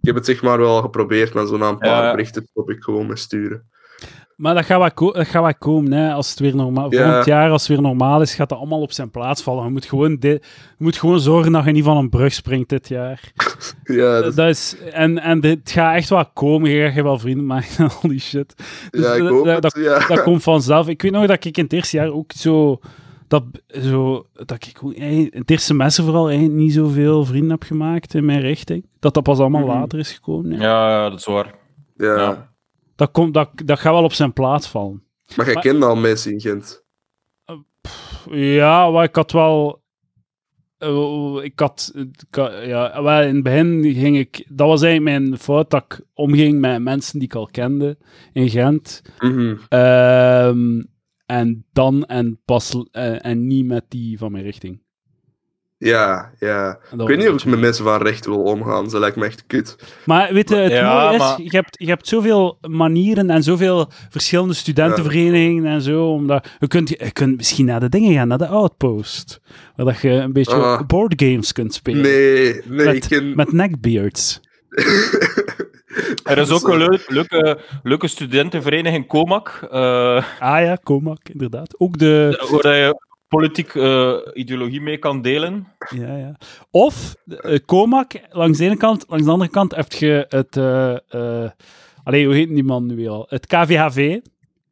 [0.00, 2.10] Ik heb het zeg maar wel geprobeerd, maar zo na een paar Ja.
[2.10, 3.68] berichten stop ik gewoon met sturen.
[4.36, 6.12] Maar dat gaat wel, ko- dat gaat wel komen, hè.
[6.12, 6.92] Als het weer normaal...
[6.92, 7.04] Ja.
[7.04, 9.64] Volgend jaar, als het weer normaal is, gaat dat allemaal op zijn plaats vallen.
[9.64, 10.40] Je moet gewoon, je
[10.78, 13.20] moet gewoon zorgen dat je niet van een brug springt dit jaar.
[13.84, 16.70] Ja, dat, Dat is, en en dit gaat echt wel komen.
[16.70, 18.54] Je gaat je wel vrienden maken en al die shit.
[18.90, 19.84] Dus ja ik dat- hoop dat- het.
[19.84, 20.06] ja.
[20.06, 20.88] Dat komt vanzelf.
[20.88, 22.78] Ik weet nog dat ik in het eerste jaar ook zo...
[23.28, 23.44] Dat,
[23.82, 28.24] zo, dat ik in het eerste semester vooral eigenlijk niet zoveel vrienden heb gemaakt in
[28.24, 28.86] mijn richting.
[29.00, 29.70] Dat dat pas allemaal Mhm.
[29.78, 30.52] later is gekomen.
[30.52, 30.62] Ja.
[30.62, 31.54] Ja, ja, dat is waar.
[31.96, 32.16] ja.
[32.16, 32.52] Ja.
[32.96, 35.02] Dat, komt, dat, dat gaat wel op zijn plaats vallen.
[35.36, 36.82] Maar jij kent al mensen in Gent.
[38.30, 39.82] Ja, maar ik had wel.
[40.78, 44.46] eh, ik had, ik had- ja, wel in het begin ging ik.
[44.48, 47.98] Dat was eigenlijk mijn fout dat ik omging met mensen die ik al kende
[48.32, 49.02] in Gent.
[49.18, 49.56] Mhm.
[49.68, 50.82] Ehm,
[51.26, 54.82] en dan en pas eh, en niet met die van mijn richting.
[55.84, 56.78] Ja, ja.
[56.98, 58.90] Ik weet niet of ik met mensen van recht wil omgaan.
[58.90, 59.76] Ze lijkt me echt kut.
[60.04, 63.42] Maar weet je, het Ja, mooie is, maar- je, hebt, je hebt zoveel manieren en
[63.42, 66.04] zoveel verschillende studentenverenigingen en zo.
[66.06, 69.40] Omdat, je, kunt, je kunt misschien naar de dingen gaan, naar de Outpost.
[69.76, 70.80] Waar dat je een beetje Ah.
[70.86, 72.02] boardgames kunt spelen.
[72.02, 73.32] Nee, nee, Met- ken...
[73.36, 74.40] Met neckbeards.
[76.24, 79.80] Er is ook een leuk- leuke, leuke studentenvereniging Comac, eh,
[80.38, 81.74] Ah ja, Comac, inderdaad.
[81.78, 82.46] Ook de...
[82.62, 83.00] waar je
[83.36, 85.66] politiek eh, ideologie mee kan delen.
[85.96, 86.36] Ja, ja.
[86.70, 87.14] Of
[87.66, 89.04] Comac, langs de ene kant.
[89.08, 90.56] Langs de andere kant heb je het...
[90.56, 90.96] eh
[91.44, 91.50] eh,
[92.04, 93.26] allee, hoe heet die man nu weer al?
[93.28, 94.18] Het KVHV.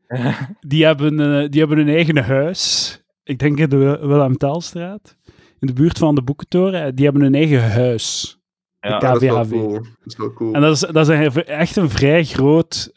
[0.60, 2.96] Die hebben, eh, die hebben hun eigen huis.
[3.24, 5.16] Ik denk in de Wil- Willem Telstraat.
[5.60, 6.94] In de buurt van de Boekentoren.
[6.94, 8.38] Die hebben hun eigen huis.
[8.80, 9.50] Ja, de dat is wel KVHV.
[9.50, 9.72] cool.
[9.72, 10.52] Dat is wel cool.
[10.54, 12.90] En dat is, dat is een- echt een vrij groot...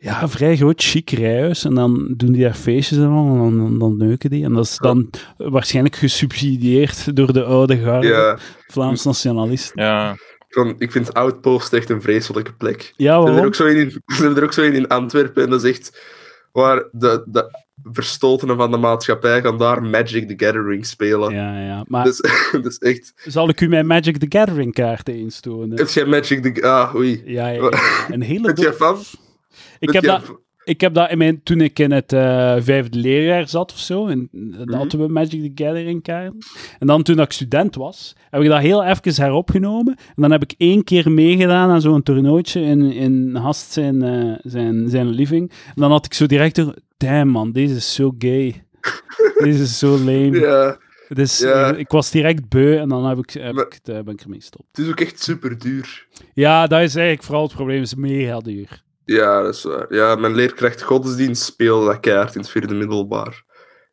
[0.00, 1.64] ja, vrij groot chic rijhuis.
[1.64, 4.44] En dan doen die daar feestjes en dan, dan, dan neuken die.
[4.44, 8.06] En dat is dan waarschijnlijk gesubsidieerd door de oude garde.
[8.06, 9.82] Ja, Vlaams nationalisten.
[9.82, 10.16] Ja.
[10.78, 12.92] ik vind Outpost echt een vreselijke plek.
[12.96, 13.46] Ja, Ze hebben, er waarom?
[13.46, 15.42] ook zo in, in- ze hebben er ook zo in in Antwerpen.
[15.44, 16.00] En dat is echt
[16.52, 17.58] waar de, de
[17.92, 21.34] verstotenen van de maatschappij gaan daar Magic the Gathering spelen.
[21.34, 21.84] Ja, ja.
[21.88, 22.20] Maar Dus,
[22.52, 23.12] dat is echt...
[23.24, 25.78] zal ik u mijn Magic the Gathering kaarten eens tonen?
[25.78, 26.62] Heb jij Magic the...
[26.68, 27.22] Ah, oei.
[27.24, 27.70] Ja, ja, ja.
[28.08, 28.98] Een hele jij fan?
[29.80, 32.98] Ik Ben heb, dat, ik heb dat in mijn, toen ik in het eh, vijfde
[32.98, 36.38] leerjaar zat of zo, en, dan hadden we Magic the Gathering kaarten.
[36.78, 39.96] En dan toen ik student was, heb ik dat heel even heropgenomen.
[39.96, 44.34] En dan heb ik één keer meegedaan aan zo'n toernooitje in, in Hast zijn, eh,
[44.42, 45.50] zijn, zijn living.
[45.50, 48.64] En dan had ik zo direct door, damn man, deze is zo gay.
[49.44, 50.38] deze is zo lame.
[50.40, 51.70] Ja, Dus Ja.
[51.70, 54.14] ik, ik was direct beu en dan heb ik, heb Maar- ik, het, eh, ben
[54.14, 54.64] ik ermee gestopt.
[54.72, 56.06] het is ook echt super duur.
[56.34, 57.76] Ja, dat is eigenlijk vooral het probleem.
[57.78, 58.82] Het is mega duur.
[59.16, 59.94] Ja, dat is waar.
[59.94, 63.42] Ja, mijn leerkracht godsdienst speelde dat keihard in het vierde middelbaar.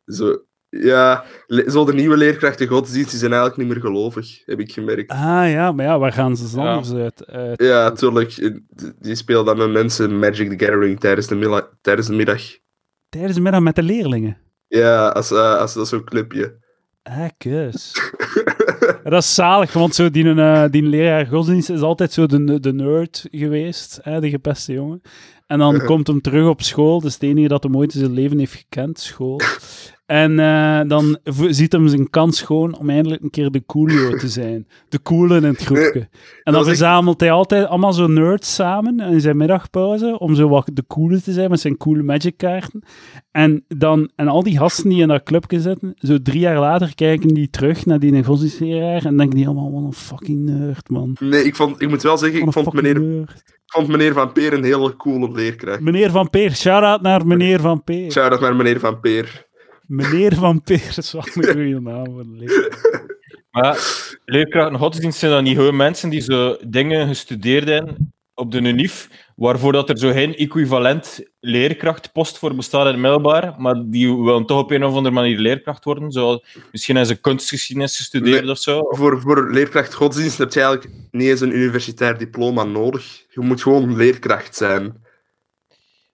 [0.06, 1.24] Zo, Ja,
[1.66, 5.10] zo de nieuwe leerkrachten godsdiensten zijn eigenlijk niet meer gelovig, heb ik gemerkt.
[5.10, 6.72] Ah ja, maar ja, waar gaan ze dan Ja.
[6.74, 7.26] anders uit?
[7.26, 7.62] uit?
[7.62, 8.52] Ja, tuurlijk.
[8.98, 12.42] Die spelen dan met mensen Magic the Gathering tijdens de, mila- tijdens de middag.
[13.08, 14.36] Tijdens de middag met de leerlingen.
[14.66, 16.58] Ja, als, eh, als dat zo'n clubje.
[17.02, 17.92] Ah, kus.
[19.04, 22.72] Dat is zalig, want zo die, eh, die leraar godsdienst is altijd zo de, de
[22.72, 25.02] nerd geweest, hè, de gepeste jongen.
[25.48, 28.00] En dan komt hem terug op school, dat is het enige dat hij ooit in
[28.00, 29.40] zijn leven heeft gekend, school.
[30.06, 34.28] En eh, dan ziet hem zijn kans gewoon om eindelijk een keer de coolio te
[34.28, 34.66] zijn.
[34.88, 36.08] De coole in het groepje.
[36.42, 40.70] En dan verzamelt hij altijd allemaal zo nerds samen in zijn middagpauze, om zo wat
[40.72, 42.82] de coole te zijn met zijn coole magic kaarten.
[43.30, 46.94] En, dan, en al die gasten die in dat clubje zitten, zo drie jaar later
[46.94, 51.16] kijken die terug naar die godsdienstleraar en denken die allemaal, wat een fucking nerd, man.
[51.20, 53.57] Nee, ik, vond, ik moet wel zeggen, ik vond meneer, nerd.
[53.68, 55.80] Ik vond meneer Van Peer een hele coole leerkracht.
[55.80, 58.12] Meneer Van Peer, shout-out naar meneer Van Peer.
[58.12, 59.46] Shout-out naar meneer Van Peer.
[59.86, 63.06] Meneer Van Peer, dat is wel een goede naam voor leraar.
[63.50, 63.78] Maar
[64.24, 69.08] leerkrachten godsdienst zijn dan niet gewoon mensen die zo dingen gestudeerd hebben op de UNIF,
[69.38, 74.46] waarvoor dat er zo geen equivalent leerkrachtpost voor bestaat in het middelbaar, maar die willen
[74.46, 76.12] toch op een of andere manier leerkracht worden.
[76.12, 76.38] Zo,
[76.72, 78.50] misschien hebben ze kunstgeschiedenis gestudeerd Nee.
[78.50, 78.80] of zo.
[78.88, 83.24] Voor, voor leerkracht godsdienst heb je eigenlijk niet eens een universitair diploma nodig.
[83.30, 85.02] Je moet gewoon leerkracht zijn.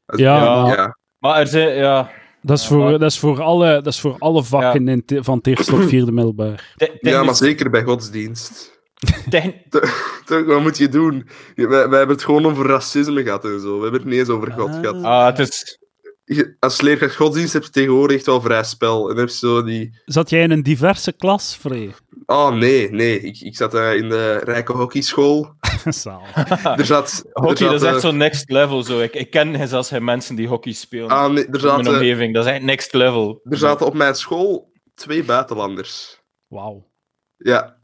[0.07, 0.97] Als- Ja, Ja.
[1.19, 2.11] maar er zijn, ja...
[2.43, 5.05] dat, is Ja, voor, maar- dat, is voor alle, dat is voor alle vakken in
[5.05, 6.75] te- van het eerste tot vierde middelbaar.
[6.77, 8.74] te- ja, maar zeker bij godsdienst.
[10.47, 11.29] wat moet je doen?
[11.55, 13.77] Wij, wij hebben het gewoon over racisme gehad en zo.
[13.77, 14.81] We hebben het niet eens over God Ah.
[14.81, 15.03] gehad.
[15.03, 15.79] Ah, het is...
[16.25, 19.11] Je- Als leerkracht godsdienst heb je tegenwoordig echt wel vrij spel.
[19.11, 20.01] En heb je zo die...
[20.05, 21.95] Zat jij in een diverse klas, Free?
[22.27, 23.21] Oh, nee, nee.
[23.21, 25.49] Ik, ik zat eh, in de rijke hockeyschool.
[25.85, 26.23] Zaal.
[26.77, 27.25] Er zat...
[27.33, 28.83] er Hockey, zat, dat is echt eh, zo next level.
[28.83, 29.01] Zo.
[29.01, 31.93] Ik, ik ken zelfs geen mensen die hockey spelen ah, nee, er, in mijn zaten,
[31.93, 32.35] omgeving.
[32.35, 33.41] Dat is echt next level.
[33.45, 36.23] er zaten op mijn school twee buitenlanders.
[36.49, 36.91] Wauw.
[37.37, 37.77] Ja,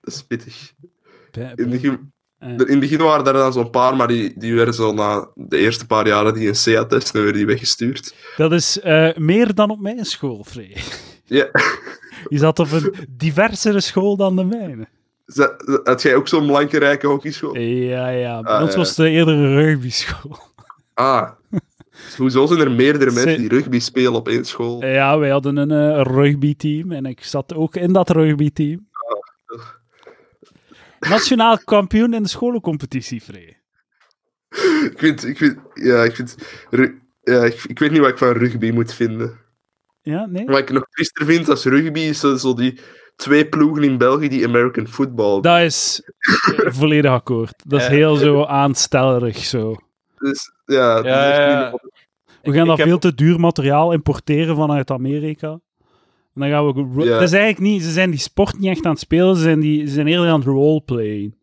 [0.00, 0.72] dat pittig.
[1.54, 4.74] In begin, eh, in het begin waren er dan zo'n paar, maar die, die werden
[4.74, 8.14] zo na de eerste paar jaren die een CA-test, werden die weggestuurd.
[8.36, 10.76] Dat is eh, meer dan op mijn school, Free.
[11.24, 11.48] Ja.
[12.28, 14.88] Je zat op een diversere school dan de mijne.
[15.26, 15.46] Z-
[15.84, 17.56] Had jij ook zo'n blanke rijke hockeyschool?
[17.56, 18.40] Ja, ja.
[18.42, 18.78] Bij Ah, ons ja.
[18.78, 20.38] was het eerder een rugbyschool.
[20.94, 21.30] Ah.
[22.16, 24.84] Hoezo zijn er meerdere mensen die rugby spelen op één school?
[24.84, 28.88] Ja, wij hadden een eh, rugbyteam en ik zat ook in dat rugbyteam.
[31.08, 33.56] Nationaal kampioen in de scholencompetitie, Free.
[34.84, 36.36] Ik vind, ik vind, ja, ik vind,
[37.22, 39.38] ja, ik, ik weet niet wat ik van rugby moet vinden.
[40.02, 40.44] Ja, nee?
[40.46, 42.80] Wat ik nog triester vind als rugby is zo, zo die
[43.16, 45.40] twee ploegen in België die American football.
[45.40, 46.02] Dat is
[46.56, 47.62] volledig akkoord.
[47.66, 47.92] Dat is Ja.
[47.92, 49.76] heel zo aanstellerig zo.
[50.18, 51.02] Dus ja.
[51.02, 51.08] We
[52.52, 55.60] gaan Ik dat heb- veel te duur materiaal importeren vanuit Amerika.
[56.34, 57.04] En dan gaan we...
[57.04, 57.10] Ja.
[57.10, 57.82] Dat is eigenlijk niet...
[57.82, 60.28] Ze zijn die sport niet echt aan het spelen, ze zijn, die, ze zijn eerder
[60.28, 61.34] aan het roleplayen.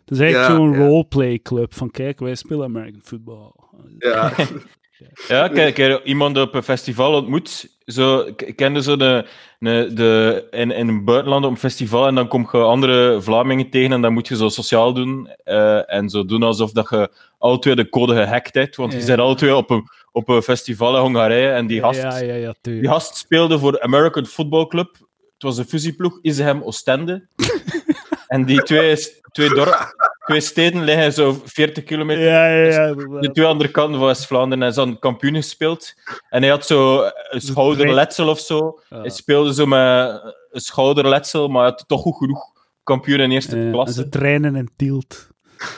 [0.00, 3.52] Het is eigenlijk Ja, zo'n roleplay club van kijk, wij spelen American football.
[3.98, 4.32] Ja.
[5.28, 7.68] Ja, ik ik heb iemand op een festival ontmoet.
[7.86, 9.26] Zo, ik kende zo de,
[9.58, 13.70] de, de, in, in een buitenland op een festival en dan kom je andere Vlamingen
[13.70, 17.10] tegen en dan moet je zo sociaal doen eh, en zo doen alsof dat je
[17.38, 19.04] alle twee de code gehackt hebt, want je Ja.
[19.04, 22.34] zijn alle twee op een, op een festival in Hongarije en die gast, Ja, ja,
[22.34, 24.96] ja, die gast speelde voor American Football Club.
[25.34, 27.26] Het was een fusieploeg, Isegem Oostende.
[28.28, 28.96] en die twee,
[29.32, 29.94] twee, dorp,
[30.26, 32.86] twee steden liggen zo 40 kilometer Ja, ja, ja.
[32.86, 33.34] de inderdaad.
[33.34, 34.60] twee andere kanten van West-Vlaanderen.
[34.60, 35.94] Hij is dan kampioen gespeeld.
[36.28, 38.80] En hij had zo een schouderletsel of zo.
[38.88, 42.50] Hij speelde zo met een schouderletsel, maar hij had toch goed genoeg
[42.84, 43.94] kampioen in eerste en klasse.
[43.94, 45.28] ze trainen in Tielt.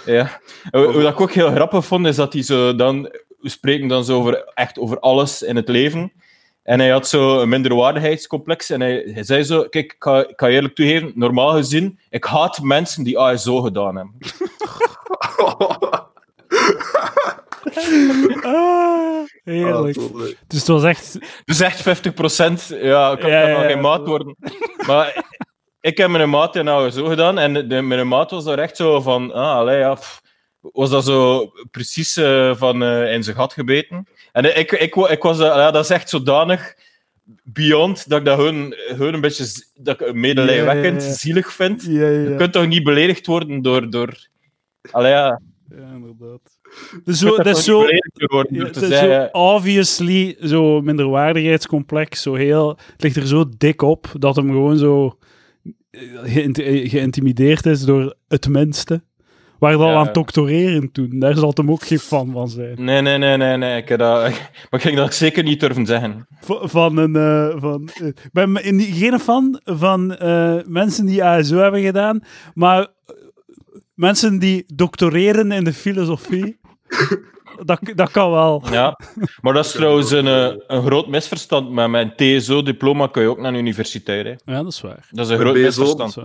[0.07, 0.41] Ja.
[0.71, 3.03] En Wat wat ik ook heel grappig vond, is dat hij zo dan...
[3.39, 6.13] We spreken dan zo over, echt over alles in het leven.
[6.65, 8.71] En hij had zo een minderwaardigheidscomplex.
[8.71, 9.69] En hij, hij zei zo...
[9.69, 13.61] Kijk, ik ga, ik ga je eerlijk toegeven, normaal gezien, ik haat mensen die ASO
[13.61, 14.15] gedaan hebben.
[18.43, 19.97] Ah, heerlijk.
[19.97, 20.23] Ah.
[20.47, 21.19] Dus het was echt...
[21.45, 24.37] Dus echt 50 ja, ik kan Ja, kan ja, nog geen maat worden.
[24.87, 25.25] Maar
[25.81, 29.01] ik heb mijn maat nou zo gedaan en de, mijn maat was daar echt zo
[29.01, 30.21] van, ah, allee, ja, pff,
[30.61, 34.09] was dat zo precies eh, van eh, in zijn gat gebeten.
[34.35, 36.75] En ik, ik, ik was, eh, ja, dat is echt zodanig
[37.43, 41.83] beyond dat ik dat gewoon, gewoon een beetje dat ik medelijwekkend, Ja, zielig vind.
[41.83, 43.91] Ja, Je kunt toch niet beledigd worden door...
[43.91, 44.27] door
[44.91, 45.41] allee, ja,
[45.77, 46.41] ja inderdaad.
[47.05, 47.79] Dus je zo, dat is zo...
[47.81, 53.17] beledigd worden Ja, door te dat is zo obviously zo minderwaardigheidscomplex, zo heel, het ligt
[53.17, 55.19] er zo dik op dat hem gewoon zo
[56.23, 59.03] geïnt- geïntimideerd is door het minste.
[59.59, 59.95] Waar dat Ja.
[59.95, 61.19] aan het doctoreren toen.
[61.19, 62.85] Daar zal hem ook geen fan van zijn.
[62.85, 63.77] Nee, nee, nee, nee, nee.
[63.83, 64.21] Ik heb dat,
[64.71, 66.27] maar ik ging dat zeker niet durven zeggen.
[66.47, 67.17] Van een.
[67.17, 72.21] eh, van, eh, ik ben geen fan van eh, mensen die ASO hebben gedaan,
[72.55, 72.87] maar
[73.95, 76.59] mensen die doctoreren in de filosofie.
[77.65, 78.63] dat, dat kan wel.
[78.71, 78.99] Ja.
[79.41, 80.27] Maar dat is trouwens een,
[80.67, 81.71] een groot misverstand.
[81.71, 84.25] Met mijn TSO-diploma kun je ook naar de universiteit.
[84.27, 84.53] Hè.
[84.53, 85.09] Ja, dat is waar.
[85.11, 85.63] Dat is een groot BSO?
[85.83, 86.17] Misverstand.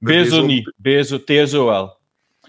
[0.00, 0.72] BSO niet.
[0.76, 2.02] BSO, TSO wel.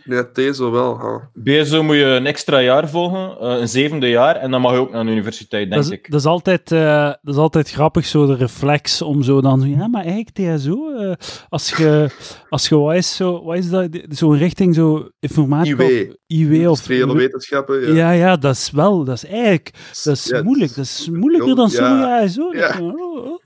[0.05, 0.99] Nee, Tezo wel.
[1.01, 1.29] ja.
[1.33, 4.77] BSO moet je een extra jaar volgen, eh, een zevende jaar, en dan mag je
[4.77, 6.11] ook naar de universiteit, denk Dat is, ik.
[6.11, 9.59] dat, is altijd, eh, dat is altijd grappig, zo de reflex om zo dan...
[9.61, 11.11] zo, Ja, maar eigenlijk TSO, eh,
[11.49, 12.09] als je,
[12.49, 15.83] als je wat is, zo, wat is dat, zo'n richting, zo informatica...
[16.27, 16.69] IW.
[16.69, 17.13] of IW of...
[17.17, 17.81] Wetenschappen.
[17.81, 17.93] Ja.
[17.95, 19.71] Ja, ja, dat is wel, dat is eigenlijk,
[20.03, 20.75] dat is Ja, moeilijk.
[20.75, 21.55] Dat is moeilijker Ja.
[21.55, 22.49] dan sommige ASO.
[22.51, 22.77] Ja.
[22.81, 23.43] Oh, oh, oh.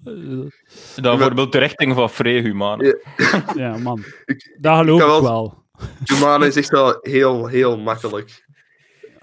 [0.95, 2.80] Dan bijvoorbeeld de richting van Humaan.
[2.80, 2.95] Ja.
[3.56, 4.04] Ja, man.
[4.26, 5.58] Ik- Dat geloof ik ik wel.
[6.03, 8.47] Humane is echt wel heel, heel makkelijk.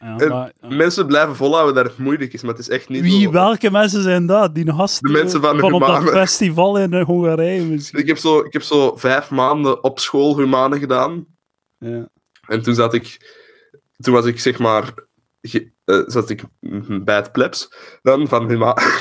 [0.01, 0.69] Ja, En maar, ja.
[0.69, 4.03] Mensen blijven volhouden dat het moeilijk is, maar het is echt niet Wie, welke mensen
[4.03, 4.55] zijn dat?
[4.55, 6.11] Die gasten De mensen van de op dat humane.
[6.11, 7.99] festival in Hongarije misschien.
[7.99, 11.27] Ik heb, zo, ik heb zo vijf maanden op school Humane gedaan.
[11.79, 12.09] Ja.
[12.47, 13.35] En toen zat ik...
[13.97, 14.93] Toen was ik, zeg maar...
[15.41, 16.43] ge- eh, zat ik
[17.05, 17.69] bij het plebs
[18.03, 18.81] dan van Humane.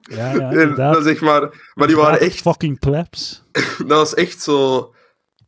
[0.00, 0.94] Ja, ja, inderdaad.
[0.94, 1.70] dan zeg maar...
[1.74, 2.40] Maar die waren echt...
[2.40, 3.42] Fucking plebs.
[3.78, 4.92] Dat was echt zo...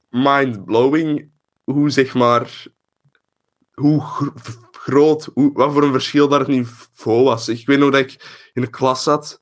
[0.09, 1.31] Mind-blowing.
[1.73, 2.67] Hoe, zeg maar...
[3.75, 4.33] Hoe gro-
[4.73, 5.31] groot...
[5.35, 7.49] Hoe, wat voor een verschil dat het niveau was.
[7.49, 9.41] Ik weet nog dat ik in de klas zat.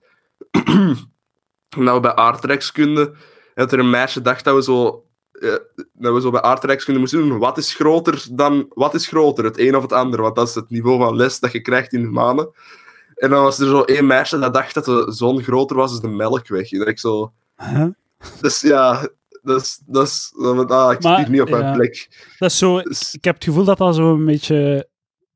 [1.69, 3.15] we bij aardrijkskunde...
[3.55, 5.05] En dat er een meisje dacht dat we zo...
[5.33, 5.57] eh,
[5.93, 7.39] dat we zo bij aardrijkskunde moesten doen.
[7.39, 8.67] Wat is groter dan...
[8.69, 10.23] Wat is groter, het een of het ander?
[10.23, 12.51] Want dat is het niveau van les dat je krijgt in humanen.
[13.15, 16.11] En dan was er zo één meisje dat dacht dat de zon groter was dan
[16.11, 16.73] de melkweg.
[16.73, 17.33] En dat ik zo...
[17.57, 17.87] Huh?
[18.41, 19.09] Dus ja,
[19.43, 19.83] dat is...
[19.87, 21.73] Dat is ah, ik zit Maar, hier niet op mijn ja.
[21.73, 22.25] plek.
[22.39, 24.89] Dat is zo, Dus- ik heb het gevoel dat dat zo een beetje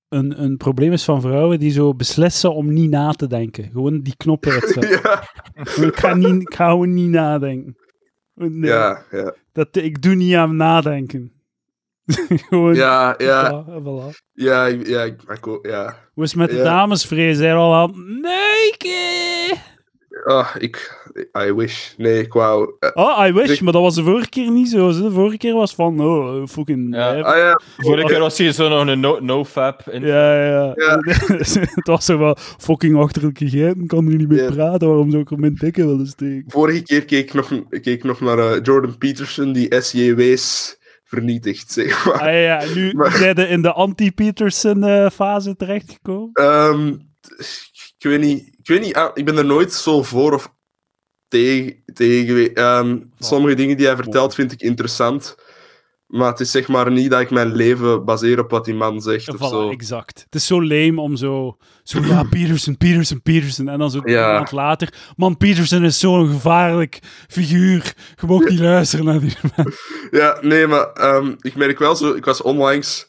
[0.08, 3.70] een, een probleem is van vrouwen die zo beslissen om niet na te denken.
[3.72, 4.90] Gewoon die knop uitzetten.
[5.02, 5.22] ja,
[5.86, 7.76] ik, ga niet, ik ga gewoon niet nadenken.
[8.34, 9.34] Nee, ja, ja.
[9.52, 11.32] Dat, ik doe niet aan nadenken.
[12.48, 14.16] gewoon, Ja, ja, voilà, voilà.
[14.32, 15.96] ja, ja, ik- ik ja.
[16.14, 16.62] Hoe is het met de Ja.
[16.62, 17.06] dames,
[17.40, 18.20] er al aan...
[18.20, 18.76] Nee,
[20.24, 21.00] Ah, ik...
[21.46, 21.92] I wish.
[21.96, 22.72] Nee, ik wou...
[22.78, 24.92] eh, Oh, I wish, Ik- maar dat was de vorige keer niet zo.
[24.92, 26.94] De vorige keer was van, oh, fucking...
[26.94, 27.10] Ja.
[27.12, 27.24] lijp.
[27.24, 29.82] ah ja, Vorige keer was hier zo nog een no- no-fap.
[29.90, 30.02] in.
[30.06, 30.72] Ja, ja.
[30.74, 30.98] Ja.
[31.74, 34.50] het was zo wel fucking achterlijke geiten, kan er niet mee Ja.
[34.50, 36.44] praten, waarom zou ik er mijn dikke willen steken?
[36.46, 41.72] vorige keer keek ik nog, keek ik nog naar eh, Jordan Peterson, die SJW's vernietigt,
[41.72, 42.20] zeg maar.
[42.20, 46.30] Ah ja, nu Maar- zijn we in de anti-Peterson-fase terechtgekomen.
[46.32, 46.94] Ehm,
[48.02, 50.54] ik weet niet, ik weet niet, ah, ik ben er nooit zo voor of
[51.28, 52.52] tegen, tegen geweest.
[52.56, 55.34] Ehm, sommige dingen die hij vertelt vind ik interessant,
[56.06, 59.00] maar het is zeg maar niet dat ik mijn leven baseer op wat die man
[59.00, 59.70] zegt of Voilà, zo.
[59.70, 60.20] exact.
[60.24, 64.28] Het is zo lame om zo, zo ja, Peterson, Peterson, Peterson, en dan zo Ja.
[64.28, 69.36] een maand later, man, Peterson is zo'n gevaarlijk figuur, je mag niet luisteren naar die
[69.56, 69.72] man.
[70.20, 73.08] Ja, nee, maar ehm, ik merk wel zo, ik was onlangs,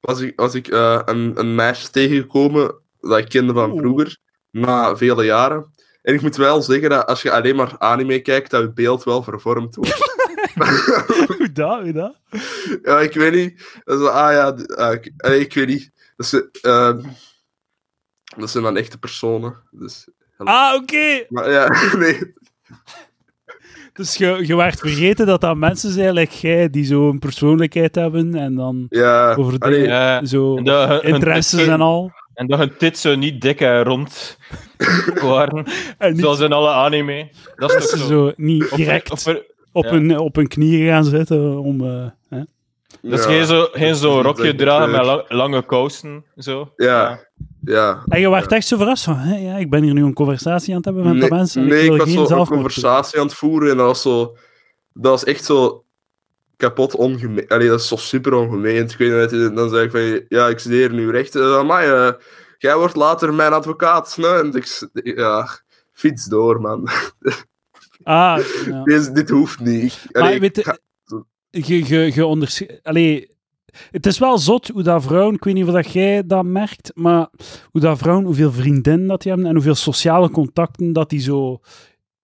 [0.00, 4.18] was ik, was ik eh, een, een meisje tegengekomen dat ik kende van vroeger,
[4.50, 5.72] na vele jaren.
[6.02, 9.04] En ik moet wel zeggen dat als je alleen maar anime kijkt, dat je beeld
[9.04, 10.18] wel vervormd wordt.
[11.38, 12.16] Hoe dat, hoe dat?
[12.82, 13.80] ja, ik weet niet.
[13.84, 15.90] Dat is, ah ja, ah, ik, ik weet niet.
[16.16, 17.00] Dat, is, ehm,
[18.36, 19.56] dat zijn dan echte personen.
[19.70, 21.24] Dus, Ah, oké.
[21.28, 22.32] maar ja, nee.
[23.92, 28.34] Dus je, je werd vergeten dat dat mensen zijn, like jij, die zo'n persoonlijkheid hebben,
[28.34, 32.12] en dan Ja, over allee, Ja, zo hun interesses en al.
[32.34, 34.38] En dat hun tits zo niet dik en rond
[35.22, 35.66] waren,
[35.98, 37.28] En niet zoals in alle anime.
[37.56, 38.06] Dat is toch zo?
[38.06, 39.90] zo niet Of- direct of er- op, ja.
[39.90, 41.80] hun, op hun knieën gaan zitten om...
[41.80, 42.40] eh, hè?
[43.02, 46.24] dat is ja, geen zo, geen zo rokje dragen met lang- lange kousen.
[46.36, 46.72] Zo.
[46.76, 47.28] Ja.
[47.64, 48.02] Ja.
[48.08, 50.70] En je werd echt zo verrast van, hè, ja, ik ben hier nu een conversatie
[50.70, 51.62] aan het hebben met nee, de mensen.
[51.62, 52.46] en nee, ik ik wil was geen zo een doen.
[52.46, 54.36] conversatie aan het voeren en dat was zo...
[54.92, 55.84] Dat was echt zo
[56.60, 57.48] kapot ongemeen.
[57.48, 58.92] Allee, dat is zo super ongemeend.
[58.92, 61.34] Ik weet niet, dan zei ik van, ja, ik studeer nu recht.
[61.36, 62.12] Uh, amai, eh,
[62.58, 64.16] jij wordt later mijn advocaat.
[64.16, 64.30] Nee?
[64.32, 65.48] En ik, ja,
[65.92, 66.88] fiets door, man.
[68.02, 68.82] Ah, ja.
[68.90, 70.04] Deze, dit hoeft niet.
[70.12, 70.78] Allee, Maar weet ga-
[71.50, 73.30] je, je, je, je ondersch- Allee,
[73.90, 76.90] het is wel zot hoe dat vrouwen, ik weet niet of dat jij dat merkt,
[76.94, 77.28] maar
[77.70, 81.60] hoe dat vrouwen, hoeveel vriendinnen dat die hebben en hoeveel sociale contacten dat die zo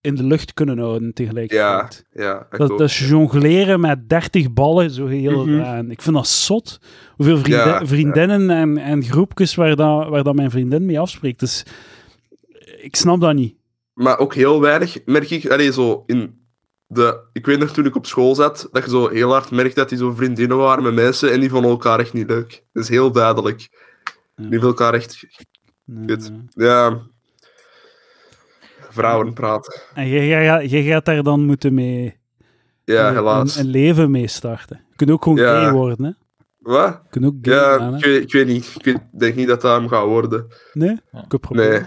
[0.07, 2.05] in de lucht kunnen houden ja, tegelijkertijd.
[2.13, 2.47] ja.
[2.51, 2.79] ik Dat, ook.
[2.79, 5.47] dat is jongleren met 30 ballen, zo heel.
[5.47, 5.61] Mhm.
[5.61, 6.79] en ik vind dat zot.
[7.17, 11.41] Hoeveel vriendin- Ja, vriendinnen en, en groepjes waar, dat, waar dat mijn vriendin mee afspreekt.
[11.41, 11.65] Dus
[12.81, 13.55] ik snap dat niet.
[13.95, 16.45] Maar ook heel weinig, merk ik, allee, zo in
[16.87, 19.75] de, ik weet nog toen ik op school zat, dat je zo heel hard merkt
[19.77, 22.63] dat die zo vriendinnen waren met mensen en die vonden elkaar echt niet leuk.
[22.73, 23.61] Dat is heel duidelijk.
[23.61, 24.15] Ja.
[24.35, 25.27] Die vinden elkaar echt...
[25.85, 26.31] Nee, Kut.
[26.31, 26.67] nee.
[26.69, 27.01] Ja...
[28.97, 29.81] Vrouwen praten.
[29.95, 32.17] En jij, jij, jij gaat daar dan moeten mee
[32.85, 33.57] Ja, een- helaas.
[33.57, 34.81] Een, een leven mee starten.
[34.91, 35.63] Je kunt ook gewoon Ja.
[35.63, 36.11] gay worden, hè?
[36.59, 37.01] Wat?
[37.03, 38.75] Je kunt ook gay Ja, gaan, ik weet, ik weet niet.
[38.79, 40.47] Ik weet- denk niet dat dat hem gaat worden.
[40.73, 40.97] Nee?
[41.13, 41.25] Ja.
[41.25, 41.49] Ik heb.
[41.51, 41.81] Nee.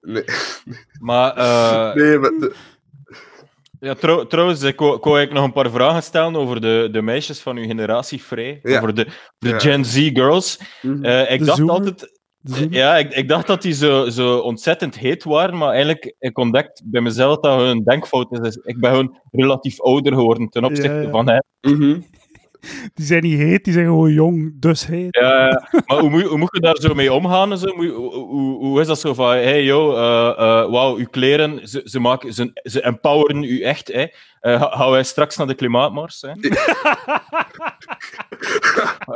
[0.00, 0.24] Nee,
[1.08, 2.54] Maar eh, nee maar de-
[3.80, 6.88] ja, trouw- trouwens, ik wou, ik wou eigenlijk nog een paar vragen stellen over de,
[6.92, 8.58] de meisjes van uw generatie, Frey.
[8.62, 8.76] Ja.
[8.76, 9.06] Over de,
[9.38, 9.58] de Ja.
[9.58, 10.60] Gen Z girls.
[10.82, 11.04] Mhm.
[11.04, 11.74] Eh, ik De dacht Zoomer.
[11.74, 12.19] altijd...
[12.70, 16.82] Ja, ik, ik dacht dat die zo, zo ontzettend heet waren, maar eigenlijk ik ontdekt
[16.84, 18.38] bij mezelf dat hun een denkfout is.
[18.38, 21.10] Dus ik ben gewoon relatief ouder geworden ten opzichte Ja, ja.
[21.10, 21.44] van hen.
[21.60, 22.00] Mhm.
[22.94, 25.16] Die zijn niet heet, die zijn gewoon jong, dus heet.
[25.16, 27.58] Ja, maar hoe moet, hoe moet je daar zo mee omgaan?
[27.58, 27.68] Zo?
[27.68, 31.80] Hoe, hoe, hoe is dat zo van, hey yo, eh, eh, wauw, uw kleren, ze,
[31.84, 33.88] ze, maken, ze, ze empoweren u echt.
[33.92, 34.06] Hè?
[34.40, 36.20] Eh, ga- gaan wij straks naar de klimaatmars?
[36.20, 36.28] Hè?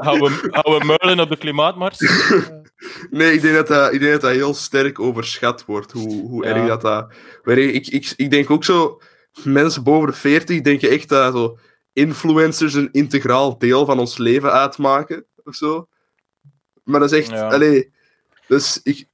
[0.02, 1.98] gaan, we, gaan we muilen op de klimaatmars?
[3.10, 6.44] Nee, ik denk, dat dat, ik denk dat dat heel sterk overschat wordt, hoe, hoe
[6.44, 6.54] Ja.
[6.54, 7.12] erg dat dat...
[7.44, 9.00] Ik, ik, ik denk ook zo,
[9.44, 11.58] mensen boven de 40 denken echt dat zo
[11.92, 15.88] influencers een integraal deel van ons leven uitmaken, of zo.
[16.84, 17.30] Maar dat is echt...
[17.30, 17.48] Ja.
[17.48, 17.92] Allee,
[18.46, 19.06] dus ik...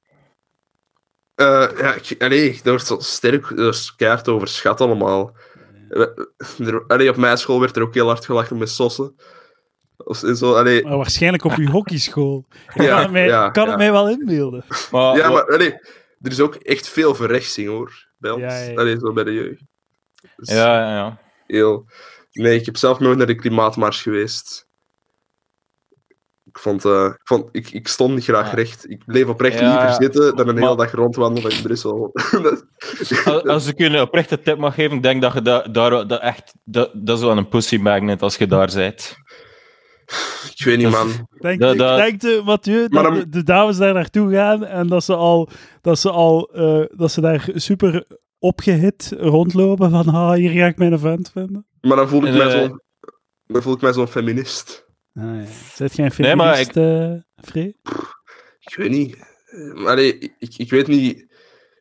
[1.34, 5.34] eh, ja, ik, allee, dat wordt zo sterk, dat is keihard overschat allemaal.
[5.88, 9.14] Er- allee, op mijn school werd er ook heel hard gelachen met sossen.
[10.04, 12.46] Of, zo, allee, Maar waarschijnlijk op uw hockeyschool.
[12.74, 13.68] Ik Ja, kan, het mij, ja, kan ja.
[13.68, 14.64] het mij wel inbeelden.
[14.90, 15.72] Maar, Ja, maar allee,
[16.20, 18.08] er is ook echt veel verrechtsing hoor.
[18.18, 18.42] Bij ons.
[18.42, 18.74] Ja, ja.
[18.74, 19.62] Allee, zo bij de jeugd.
[20.36, 21.18] Dus Ja, ja, ja.
[21.46, 21.86] heel...
[22.32, 24.68] Nee, ik heb zelf nooit naar de klimaatmars geweest.
[26.44, 28.54] Ik, vond, eh, ik, vond, ik, ik stond niet graag Ja.
[28.54, 28.90] recht.
[28.90, 29.94] Ik bleef oprecht Ja, liever ja.
[29.94, 32.12] zitten dan een hele dag rondwandelen in Brussel.
[33.24, 36.20] Als, als ik je een oprechte tip mag geven, denk dat je da- daar dat
[36.20, 36.54] echt...
[36.64, 39.16] Dat, dat is wel een pussy magnet als je daar bent.
[40.56, 41.28] Ik weet niet, man.
[41.40, 44.64] Denk, Dat- ik dat- denk eh, Mathieu, dat dan- de, de dames daar naartoe gaan
[44.64, 45.48] en dat ze al,
[45.80, 48.06] dat ze al eh, dat ze daar super
[48.38, 51.66] opgehit rondlopen van ah, hier ga ik mijn vent vinden.
[51.80, 52.80] Maar dan voel ik En, mij eh, zo'n...
[53.46, 54.86] Dan voel ik mij zo'n feminist.
[55.14, 55.44] Ah, ja.
[55.74, 56.76] Zet jij een Nee, maar feminist,
[57.36, 57.76] eh, Free?
[58.60, 59.16] Ik weet niet.
[59.86, 61.26] Allee, ik, ik, ik weet niet.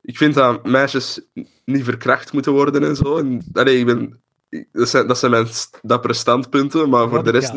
[0.01, 1.21] Ik vind dat meisjes
[1.65, 3.17] niet verkracht moeten worden en zo.
[3.17, 5.47] En, allee, ik ben, ik- dat, zijn, dat zijn mijn
[5.82, 7.53] dappere standpunten, maar voor de rest.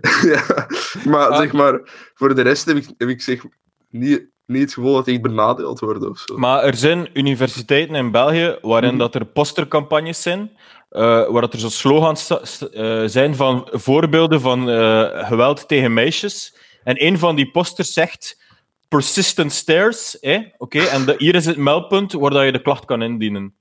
[0.32, 0.66] Ja,
[1.04, 1.38] maar Ah.
[1.38, 1.80] zeg maar,
[2.14, 3.44] voor de rest heb ik, heb ik zeg,
[3.90, 6.36] niet, niet het gevoel dat ik benadeeld word of zo.
[6.38, 8.98] Maar er zijn universiteiten in België waarin Mhm.
[8.98, 10.50] dat er postercampagnes zijn,
[10.88, 12.30] eh, waar dat er zo slogans
[12.70, 16.56] eh, zijn van voorbeelden van eh, geweld tegen meisjes.
[16.84, 18.42] En een van die posters zegt
[18.88, 20.16] persistent stairs.
[20.20, 23.54] hè, Oké, en de- hier is het meldpunt waar dat je de klacht kan indienen.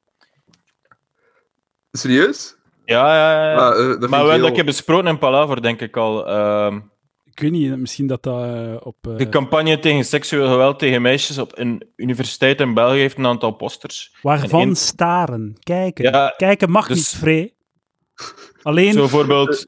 [1.92, 2.56] Serieus?
[2.86, 3.56] Ja, ja, ja.
[3.58, 5.82] Ah, eh, dat maar ik we hebben heel- dat ik heb besproken in Palaver, denk
[5.82, 6.28] ik al.
[6.28, 6.80] Ehm,
[7.24, 8.96] Ik weet niet, misschien dat dat eh, op...
[9.02, 13.26] eh, de campagne tegen seksueel geweld tegen meisjes op een universiteit in België heeft een
[13.26, 14.16] aantal posters.
[14.22, 16.04] waarvan één- staren, kijken.
[16.12, 17.56] Ja, kijken mag dus- niet, Free.
[18.62, 19.66] Alleen, Zo bijvoorbeeld...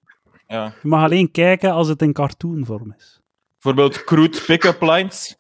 [0.48, 0.74] Ja.
[0.82, 3.22] je mag alleen kijken als het in cartoonvorm is.
[3.54, 5.36] Bijvoorbeeld crude pick-up lines.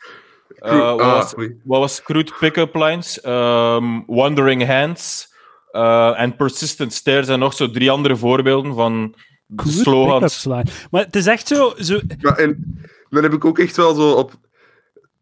[0.48, 3.22] Eh, Cru- wat, ah, was, wat was crude pick-up lines?
[3.22, 5.36] Ehm, wandering hands.
[5.78, 9.16] Eh, En persistent stairs en nog zo drie andere voorbeelden van
[9.56, 10.46] Good slogans.
[10.92, 11.74] Maar het is echt zo...
[11.78, 14.32] zo Maar en dan heb ik ook echt wel zo op.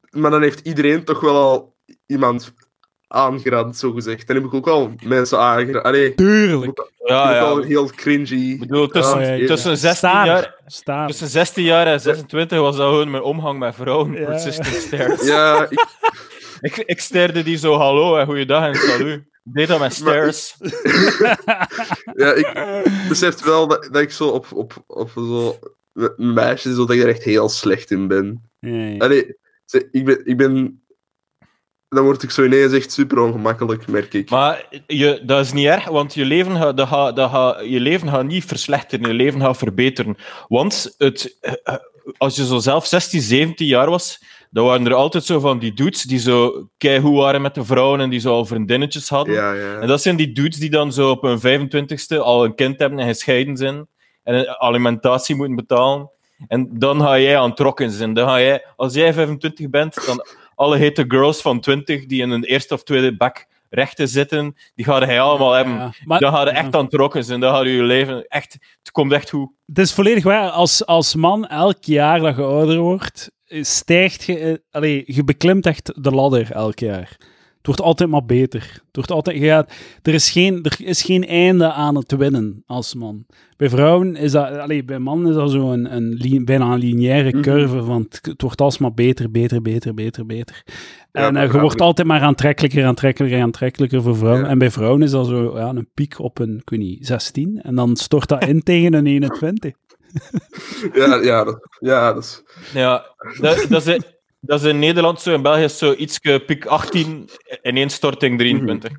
[0.10, 1.76] Maar dan heeft iedereen toch wel al
[2.06, 2.54] iemand
[3.08, 4.28] aangerand, zo gezegd.
[4.28, 5.86] Dan heb ik ook al mensen aangerand.
[5.86, 6.90] Allee, tuurlijk.
[7.06, 7.68] Ja, ook al ja.
[7.68, 8.52] heel cringy.
[8.52, 9.48] Ik bedoel, tussen, Oh, ja, ja.
[9.48, 10.54] tussen, 16 Staren.
[10.86, 14.14] jaar, tussen 16 jaar en 26 was dat gewoon mijn omgang met vrouwen.
[14.14, 14.26] Ja.
[14.26, 15.26] Persistent stairs.
[15.26, 15.86] Ja, ik,
[16.62, 19.24] Ik, ik staarde die zo hallo en goeiedag en salut.
[19.48, 20.56] Dat met stairs.
[22.22, 22.54] ja, ik
[23.10, 25.60] besef wel dat, dat ik zo op, op, op zo
[26.18, 28.50] meisjes, zo, dat ik er echt heel slecht in ben.
[28.60, 28.98] Ja.
[28.98, 29.38] Allee,
[29.92, 30.84] ik ben, ik ben...
[31.90, 34.30] Dan word ik zo ineens echt super ongemakkelijk, merk ik.
[34.30, 37.80] Maar je, dat is niet erg, want je leven, gaat, dat gaat, dat gaat, je
[37.80, 40.18] leven gaat niet verslechteren, je leven gaat verbeteren.
[40.48, 41.76] Want het, eh, eh,
[42.18, 44.20] als je zo zelf 16, 17 jaar was,
[44.56, 48.00] dan waren er altijd zo van die dudes die zo keigoed waren met de vrouwen
[48.00, 49.34] en die zo al vriendinnetjes hadden.
[49.34, 49.80] Ja, ja.
[49.80, 53.00] En dat zijn die dudes die dan zo op hun 25ste al een kind hebben
[53.00, 53.88] en gescheiden zijn
[54.24, 56.10] en alimentatie moeten betalen.
[56.48, 58.14] En dan ga jij aan het rocken zijn.
[58.14, 60.26] Dan ga jij, als jij 25 bent, dan
[60.56, 64.86] alle hete girls van 20 die in een eerste of tweede bak rechten zitten, die
[64.86, 65.74] ga je allemaal hebben.
[65.74, 66.54] Ja, maar- dan ga je ja.
[66.54, 67.40] echt aan het rocken zijn.
[67.40, 68.54] Dan ga je je leven echt...
[68.80, 69.52] Het komt echt goed.
[69.66, 70.50] Het is volledig waar.
[70.50, 74.62] Als, als man, elk jaar dat je ouder wordt, stijgt je...
[74.72, 77.18] Allee, je beklimt echt de ladder elk jaar.
[77.62, 78.62] wordt altijd maar beter.
[78.62, 79.42] Het wordt altijd,
[80.02, 83.26] er, is geen, er is geen einde aan het winnen als man.
[83.58, 87.30] Bij vrouwen is dat, allee, bij mannen is dat zo een, een, bijna een lineaire
[87.32, 87.42] Mhm.
[87.42, 90.64] curve, van het, het wordt alsmaar beter, beter, beter, beter, beter.
[91.12, 94.44] Ja, en eh, je wordt altijd maar aantrekkelijker, aantrekkelijker, aantrekkelijker voor vrouwen.
[94.44, 94.50] Ja.
[94.50, 97.60] En bij vrouwen is dat zo ja, een piek op een, ik weet niet, 16.
[97.62, 99.74] En dan stort dat in tegen een 21.
[100.94, 102.44] Ja, ja, dat, ja, dat is...
[102.74, 103.06] Ja,
[103.40, 104.00] dat, dat, is,
[104.40, 107.30] dat is in Nederland zo, in België is zo iets piek 18,
[107.64, 108.92] ineenstorting 23.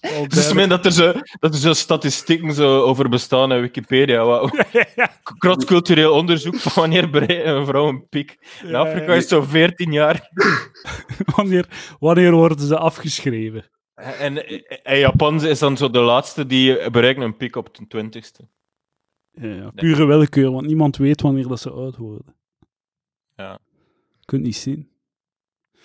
[0.00, 4.24] Het is min dat er zo, dat er zo statistieken zo over bestaan in Wikipedia.
[4.24, 4.50] Wat,
[5.38, 8.38] cross-cultureel onderzoek van wanneer bereikt een vrouw een piek.
[8.64, 10.30] In Afrika is het zo 14 jaar.
[11.36, 11.66] wanneer,
[11.98, 13.70] wanneer worden ze afgeschreven?
[13.94, 14.48] En
[14.82, 18.61] in Japan is dan zo de laatste die bereiken een piek op de 20ste.
[19.32, 22.34] Ja, ja, pure willekeur, want niemand weet wanneer dat ze oud worden.
[23.36, 23.58] Ja.
[24.18, 24.88] Je kunt niet zien.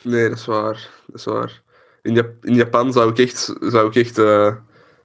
[0.04, 0.90] Nee, dat is waar.
[1.08, 1.62] Dat is waar.
[2.02, 4.56] In, Jap- in Japan zou ik echt, zou ik echt, eh,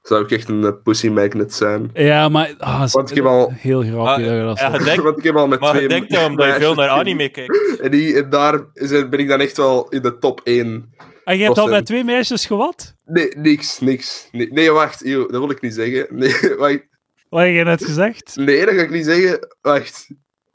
[0.03, 1.91] zou ik echt een eh, pussy magnet zijn.
[1.95, 5.19] Ja, maar ah, Want ik heb al- heel grappig Ah, dat je dat ja, Want
[5.19, 7.81] ik heb al met Maar twee je denkt dat omdat je veel naar anime kijkt.
[7.81, 10.95] En, die, en daar is, ben ik dan echt wel in de top 1.
[11.25, 12.95] En je hebt al met twee meisjes gewat?
[13.05, 14.29] Nee, niks, niks.
[14.33, 16.07] Nee, nee, wacht, eeuw, dat wil ik niet zeggen.
[16.11, 16.91] Nee, wacht.
[17.33, 18.37] Wat heb je net gezegd?
[18.37, 19.49] Nee, dat ga ik niet zeggen.
[19.61, 20.09] Wacht.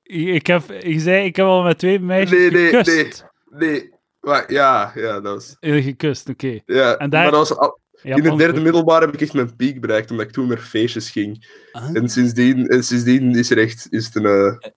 [0.03, 3.25] Ik, ik heb, je zei, ik heb al met twee meisjes Nee, nee, gekust.
[3.49, 5.55] Nee, wacht, ja, ja, dat was...
[5.59, 6.59] Eh, Gekust, oké.
[6.65, 8.63] Ja, En daar- maar dat was al, Ja, in de derde goed.
[8.63, 11.47] middelbaar heb ik echt mijn piek bereikt, omdat ik toen naar feestjes ging.
[11.71, 11.89] Ah.
[11.95, 14.69] En sindsdien, en sindsdien is er echt is het een eh,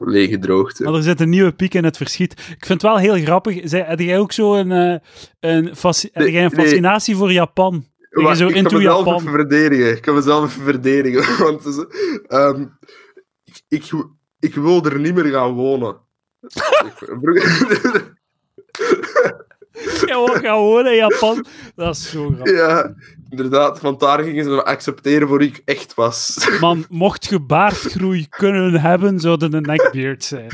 [0.00, 0.84] lege droogte.
[0.84, 2.32] Maar er zit een nieuwe piek in het verschiet.
[2.32, 3.60] Ik vind het wel heel grappig.
[3.64, 5.00] Zij, heb jij ook zo een, eh, een,
[5.40, 6.50] Nee, een nee.
[6.50, 7.84] fascinatie voor Japan?
[8.20, 9.20] Je zo ik into kan mezelf Japan?
[9.20, 9.96] verdedigen.
[9.96, 11.38] Ik kan mezelf even verdedigen.
[11.44, 11.86] Want
[12.26, 12.66] ehm,
[13.44, 13.92] ik, ik,
[14.38, 15.96] ik wil er niet meer gaan wonen.
[20.06, 21.44] Ja, we gaan wonen in Japan.
[21.74, 22.56] Dat is zo grappig.
[22.56, 22.94] ja,
[23.28, 23.80] inderdaad.
[23.80, 26.48] Want daar gingen ze me accepteren voor wie ik echt was.
[26.60, 30.48] Man, mocht je baardgroei kunnen hebben, zou het een neckbeard zijn.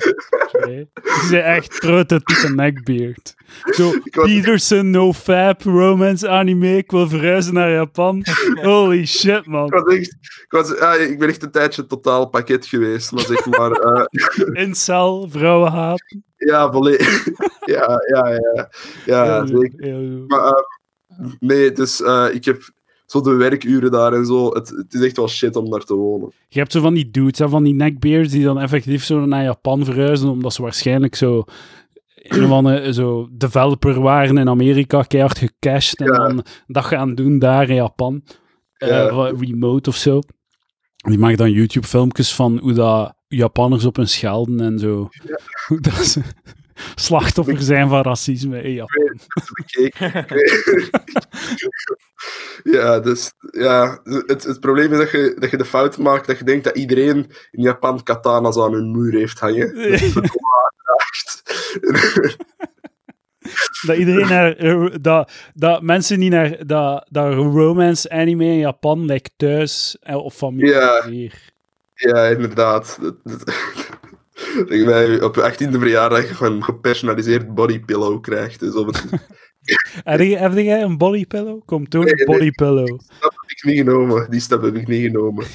[0.63, 0.87] Je
[1.31, 3.35] bent echt prototype neckbeard.
[3.65, 8.25] Zo, Ik was- Peterson, no fab, romance, anime, ik wil verhuizen naar Japan.
[8.63, 9.69] Holy shit, Ik, man.
[9.71, 13.13] was echt, ik, was, ah, ik ben echt een tijdje totaal pakket geweest.
[13.13, 13.71] Maar zeg maar...
[13.93, 14.05] eh,
[14.63, 16.03] Incel, vrouwenhaat.
[16.37, 17.25] ja, volledig.
[17.75, 18.69] ja, ja, ja.
[19.07, 20.29] Ja, Heel heel goed.
[20.31, 22.63] Maar eh, nee, dus eh, ik heb
[23.07, 24.49] zo de werkuren daar en zo.
[24.55, 26.33] Het, het is echt wel shit om daar te wonen.
[26.49, 29.43] Je hebt zo van die dudes, hè, van die neckbeards, die dan effectief zo naar
[29.43, 31.45] Japan verhuizen, omdat ze waarschijnlijk zo
[32.15, 36.13] een andere zo developer waren in Amerika, keihard gecashed, en Ja.
[36.13, 38.23] dan dat gaan doen daar in Japan.
[38.75, 39.31] Eh, Ja.
[39.41, 40.21] remote of zo.
[40.97, 45.09] Die maken dan YouTube-filmpjes van hoe dat Japanners op hun schelden en zo.
[45.69, 46.21] Hoe dat ze
[46.95, 49.19] slachtoffer zijn van racisme in Japan.
[52.63, 56.39] Ja, dus ja, het, het probleem is dat je, dat je de fout maakt dat
[56.39, 57.17] je denkt dat iedereen
[57.51, 59.75] in Japan katana's aan hun muur heeft hangen.
[63.87, 64.57] Dat is iedereen naar...
[65.01, 66.67] Dat, dat mensen niet naar...
[66.67, 71.09] Dat, dat romance anime in Japan lijkt thuis eh, of familie Ja.
[71.09, 71.53] hier.
[71.95, 72.99] ja, inderdaad.
[73.01, 73.55] Dat, dat,
[74.69, 78.61] dat je bij, op je 18e verjaardag gewoon een gepersonaliseerd bodypillow krijgt.
[78.61, 79.05] Dus op het,
[80.05, 81.65] Heb jij, heb jij een bodypillow?
[81.65, 82.27] Kom, toen Nee, een nee.
[82.27, 83.01] bodypillow.
[83.21, 84.31] heb ik niet genomen.
[84.31, 85.47] Die stap heb ik niet genomen.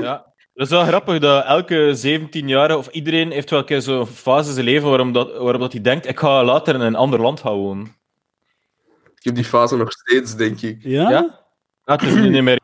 [0.00, 0.28] Ja.
[0.54, 4.48] Dat is wel grappig dat elke 17-jarige, of iedereen heeft wel een keer zo'n fase
[4.48, 7.20] in zijn leven waarom dat, waarop dat hij denkt, ik ga later in een ander
[7.20, 7.86] land gaan wonen.
[9.14, 10.82] Ik heb die fase nog steeds, denk ik.
[10.82, 11.10] Ja?
[11.10, 11.40] Ja?
[11.84, 12.60] Ja, het is nu niet meer...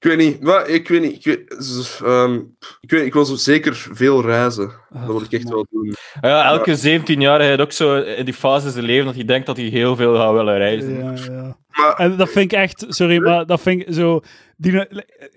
[0.00, 1.14] Ik weet niet, maar ik weet niet.
[1.14, 2.34] Ik, weet, ehm,
[2.80, 4.72] ik, weet, ik wil zo zeker veel reizen.
[4.90, 5.94] Dat wil ik echt wel doen.
[6.20, 9.46] Ja, elke 17-jarige heeft ook zo in die fase in zijn leven dat hij denkt
[9.46, 10.98] dat hij heel veel gaat willen reizen.
[10.98, 11.56] Ja, ja.
[11.68, 12.84] Maar En dat vind ik echt...
[12.88, 14.20] Sorry, maar dat vind ik zo...
[14.56, 14.86] Die,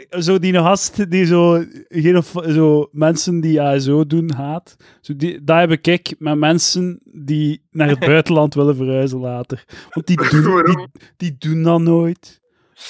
[0.10, 4.76] zo die gast die zo, geen, zo mensen die ASO doen haat.
[5.02, 9.66] Zo die, dat heb ik met mensen die naar het buitenland willen verhuizen later.
[9.90, 10.88] Want die doen, die,
[11.18, 12.41] die doen dat nooit.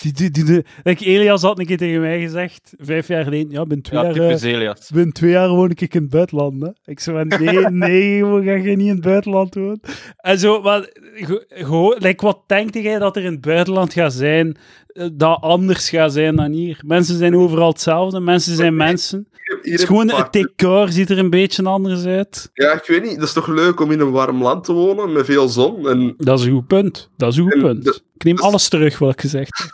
[0.02, 3.52] Die, die, die, die- Like, Elias had een keer tegen mij gezegd, vijf jaar geleden,
[3.52, 4.30] ja, ben twee Ja, jaar...
[4.44, 4.90] eh, Elias.
[4.94, 6.62] Binnen twee jaar woon ik in het buitenland.
[6.62, 6.70] Hè.
[6.86, 9.80] Ik zei van, nee, nee, we gaan je niet in het buitenland wonen.
[10.18, 14.14] En zo, maar ge- gewoon, like, wat denkt jij dat er in het buitenland gaat
[14.14, 14.48] zijn,
[14.88, 16.80] eh, dat anders gaat zijn dan hier?
[16.86, 19.28] Mensen zijn overal hetzelfde, mensen zijn mensen.
[19.34, 22.50] Het is gewoon, het decor ziet er een beetje anders uit.
[22.54, 23.16] Ja, ik weet niet.
[23.16, 25.88] Dat is toch leuk om in een warm land te wonen met veel zon.
[25.90, 27.10] En Dat is een goed punt.
[27.18, 27.84] Dat is een goed En punt.
[27.84, 29.70] de- Ik neem dus- alles terug wat ik gezegd heb.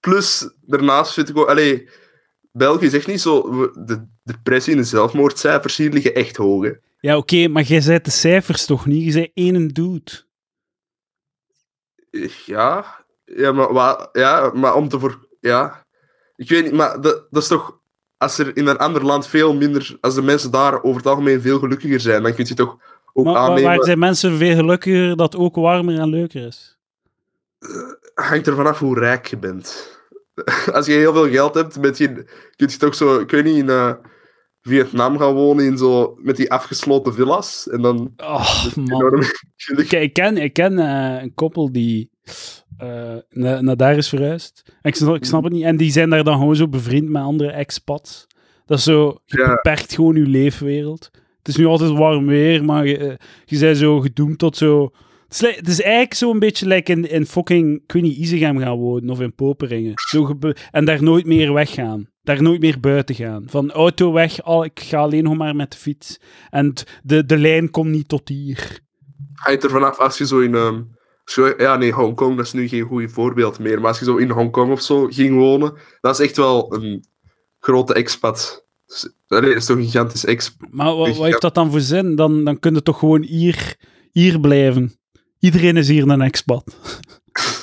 [0.00, 1.48] plus, daarnaast vind ik ook...
[1.48, 1.88] Allee,
[2.52, 3.42] België is echt niet zo...
[3.84, 6.70] De depressie en de zelfmoordcijfers hier liggen echt hoog, hè.
[7.00, 9.04] Ja, oké, maar jij zei de cijfers toch niet?
[9.04, 10.26] Je zei één dude.
[12.46, 13.04] Ja,
[13.36, 15.26] ja, maar, ja, maar om te voor...
[15.40, 15.84] Ja,
[16.36, 17.76] ik weet niet, maar dat, dat is toch...
[18.16, 19.96] Als er in een ander land veel minder...
[20.00, 22.76] Als de mensen daar over het algemeen veel gelukkiger zijn, dan kun je toch
[23.12, 23.62] ook Maar aannemen...
[23.62, 26.76] waar zijn mensen veel gelukkiger dat ook warmer en leuker is?
[28.14, 29.98] hangt er vanaf hoe rijk je bent.
[30.72, 32.12] Als je heel veel geld hebt, met je,
[32.56, 33.18] kun je toch zo...
[33.18, 33.92] Ik weet niet, in eh,
[34.62, 36.18] Vietnam gaan wonen in zo...
[36.22, 37.68] Met die afgesloten villa's.
[37.68, 38.12] En dan...
[38.16, 38.86] Oh, man.
[38.86, 39.22] Enorm
[39.56, 39.92] geluk.
[39.92, 42.10] Ik, ik ken, ik ken eh, een koppel die
[43.30, 44.62] naar, naar daar is verhuisd.
[44.66, 45.64] En ik, snap, ik snap het niet.
[45.64, 48.26] En die zijn daar dan gewoon zo bevriend met andere expats.
[48.66, 49.54] Dat is zo, je Ja.
[49.54, 51.10] beperkt gewoon je leefwereld.
[51.38, 53.14] Het is nu altijd warm weer, maar je, eh,
[53.44, 54.90] je bent zo gedoemd tot zo...
[55.28, 58.58] Het is, het is eigenlijk zo'n beetje like in, in fucking, ik weet niet, Isegem
[58.58, 59.92] gaan wonen of in Poperingen.
[60.08, 60.38] Zo
[60.70, 62.08] en daar nooit meer weggaan.
[62.22, 63.44] Daar nooit meer buiten gaan.
[63.46, 66.20] Van auto weg, al, ik ga alleen nog maar met de fiets.
[66.50, 66.72] En
[67.02, 68.80] de, de lijn komt niet tot hier.
[69.34, 70.54] hangt er vanaf als je zo in...
[70.54, 70.80] ehm,
[71.58, 73.78] ja, nee, Hongkong, dat is nu geen goed voorbeeld meer.
[73.80, 77.04] Maar als je zo in Hongkong of zo ging wonen, dat is echt wel een
[77.60, 78.64] grote expat.
[79.28, 80.68] Nee, dat is toch een gigantisch expat.
[80.70, 82.16] Maar wat, wat heeft dat dan voor zin?
[82.16, 83.76] Dan, dan kun je toch gewoon hier,
[84.12, 84.98] hier blijven.
[85.38, 86.64] Iedereen is hier een expat.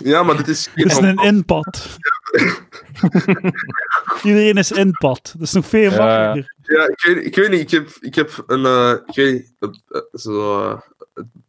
[0.04, 0.70] Ja, maar dit is...
[0.74, 1.98] Het is een inpad.
[4.24, 5.34] Iedereen is inpad.
[5.38, 5.98] Dat is nog veel Ja.
[5.98, 6.56] makkelijker.
[6.62, 8.66] Ja, ik weet, ik weet niet, ik heb, ik heb een...
[8.66, 10.80] eh, ik weet niet, het- het- zo, eh,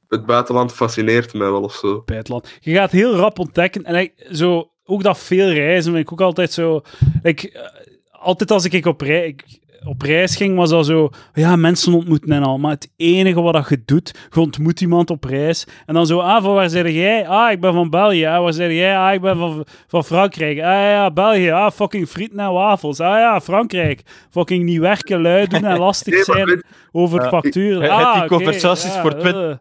[0.09, 2.03] het, buitenland fascineert mij wel of zo.
[2.05, 2.59] Buitenland.
[2.61, 3.85] Je gaat heel rap ontdekken.
[3.85, 6.81] En like, zo, ook dat veel reizen vind ik ook altijd zo...
[7.23, 7.63] Like, eh,
[8.11, 9.45] altijd als ik op, rei, ik,
[9.85, 11.11] op reis ging, was dat zo...
[11.35, 12.59] Ja, mensen ontmoeten en al.
[12.59, 15.67] Maar het enige wat dat je doet, je ontmoet iemand op reis.
[15.87, 17.29] En dan zo, ah, van waar zeg jij?
[17.29, 18.25] Ah, ik ben van België.
[18.27, 18.97] Ah, waar zeg jij?
[18.99, 20.59] Ah, ik ben van, van Frankrijk.
[20.59, 21.51] Ah ja, België.
[21.51, 23.01] Ah, fucking frieten en wafels.
[23.01, 24.03] Ah ja, Frankrijk.
[24.31, 27.83] Fucking niet werken, lui doen en lastig zijn over Ja, facturen.
[27.83, 29.55] het- Ah, die oké, conversaties ja, voor twin- eh.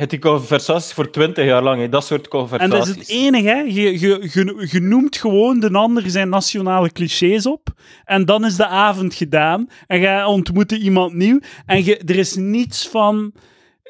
[0.00, 1.88] Het die conversaties voor 20 jaar lang, hè.
[1.88, 2.78] dat soort En conversaties.
[2.78, 3.60] dat is het enige, hè.
[3.60, 7.68] Je, je, je, je noemt gewoon de ander zijn nationale clichés op.
[8.04, 9.66] En dan is de avond gedaan.
[9.86, 11.40] En je ontmoet iemand nieuw.
[11.66, 13.32] En je, er is niets van...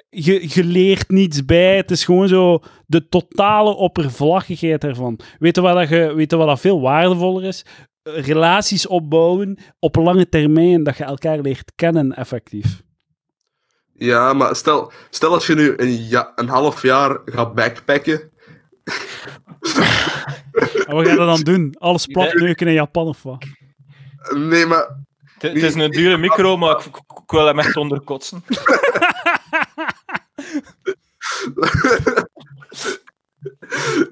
[0.09, 1.77] Je, je leert niets bij.
[1.77, 5.19] Het is gewoon zo de totale oppervlakkigheid ervan.
[5.39, 7.65] Weet je wat, dat je, weet je wat dat veel waardevoller is?
[8.03, 10.83] Relaties opbouwen op lange termijn.
[10.83, 12.83] Dat je elkaar leert kennen, effectief.
[14.01, 18.31] Ja, maar stel, stel als je nu een, ja, een half jaar gaat backpacken.
[20.87, 21.75] En wat ga je dan doen?
[21.79, 23.45] Alles platneuken in Japan of wat?
[24.35, 24.97] Nee, maar
[25.39, 28.45] Het, is een dure micro, maar ik, wil hem echt onderkotsen.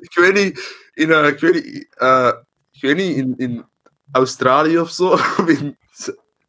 [0.01, 2.33] ik weet niet, in, eh, ik weet niet, eh,
[2.73, 3.67] ik weet niet in, in
[4.13, 5.09] Australië of zo,
[5.39, 5.79] of in,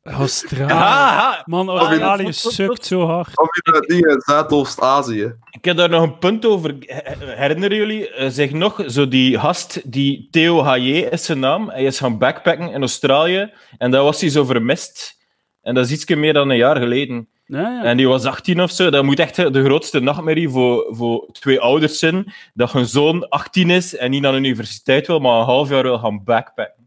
[0.04, 1.42] Australië.
[1.46, 3.38] Man, Australië sukt zo hard.
[3.40, 3.48] of
[3.88, 5.34] in eh, Zuidoost-Azië.
[5.52, 6.76] Ik heb daar nog een punt over.
[6.80, 8.84] Her- Herinneren jullie eh, zich nog?
[8.88, 11.70] Zo die gast, die Theo Hayé is zijn naam.
[11.70, 13.52] Hij is gaan backpacken in Australië.
[13.78, 15.18] En dat was hij zo vermist.
[15.62, 17.28] En dat is iets meer dan een jaar geleden.
[17.46, 17.84] Ja, ja.
[17.84, 18.90] En die was 18 of zo.
[18.90, 22.34] Dat moet echt de grootste nachtmerrie voor, voor twee ouders zijn.
[22.54, 25.84] Dat hun zoon 18 is en niet naar de universiteit wil, maar een half jaar
[25.84, 26.79] wil gaan backpacken.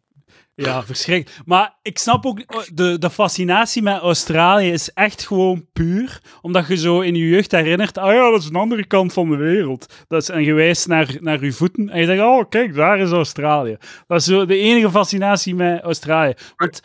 [0.55, 1.47] Ja, verschrikkelijk.
[1.47, 6.69] Maar ik snap ook, eh, de, de fascinatie met Australië is echt gewoon puur, omdat
[6.69, 9.37] je zo in je jeugd herinnert, ah ja, dat is een andere kant van de
[9.37, 10.05] wereld.
[10.09, 12.99] Dat is, en je wijst naar, naar je voeten en je zegt, oh kijk, daar
[12.99, 13.77] is Australië.
[14.07, 16.35] Dat is zo de enige fascinatie met Australië.
[16.57, 16.81] Want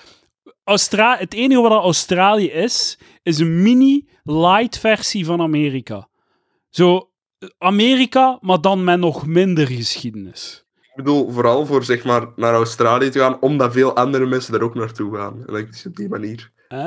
[0.67, 6.07] Austra het enige wat Australië is, is een mini-light versie van Amerika.
[6.69, 7.09] Zo,
[7.39, 10.66] eh, Amerika, maar dan met nog minder geschiedenis.
[10.97, 14.61] Ik bedoel, vooral voor zeg maar naar Australië te gaan, omdat veel andere mensen daar
[14.61, 15.33] ook naartoe gaan.
[15.47, 16.51] En dat is op die manier.
[16.67, 16.77] Ah.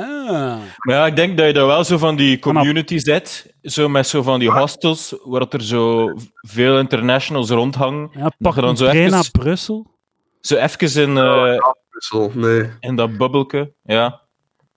[0.77, 3.53] Maar ja, ik denk dat je daar wel zo van die community zet.
[3.61, 8.09] Zo met zo van die hostels, waar er zo veel internationals rondhangen.
[8.13, 9.99] Ja, pak je dan zo even- naar Brussel.
[10.41, 11.55] Zo even in, eh,
[11.89, 12.69] Brussel, nee.
[12.79, 13.73] in dat bubbelke.
[13.83, 14.21] Ja.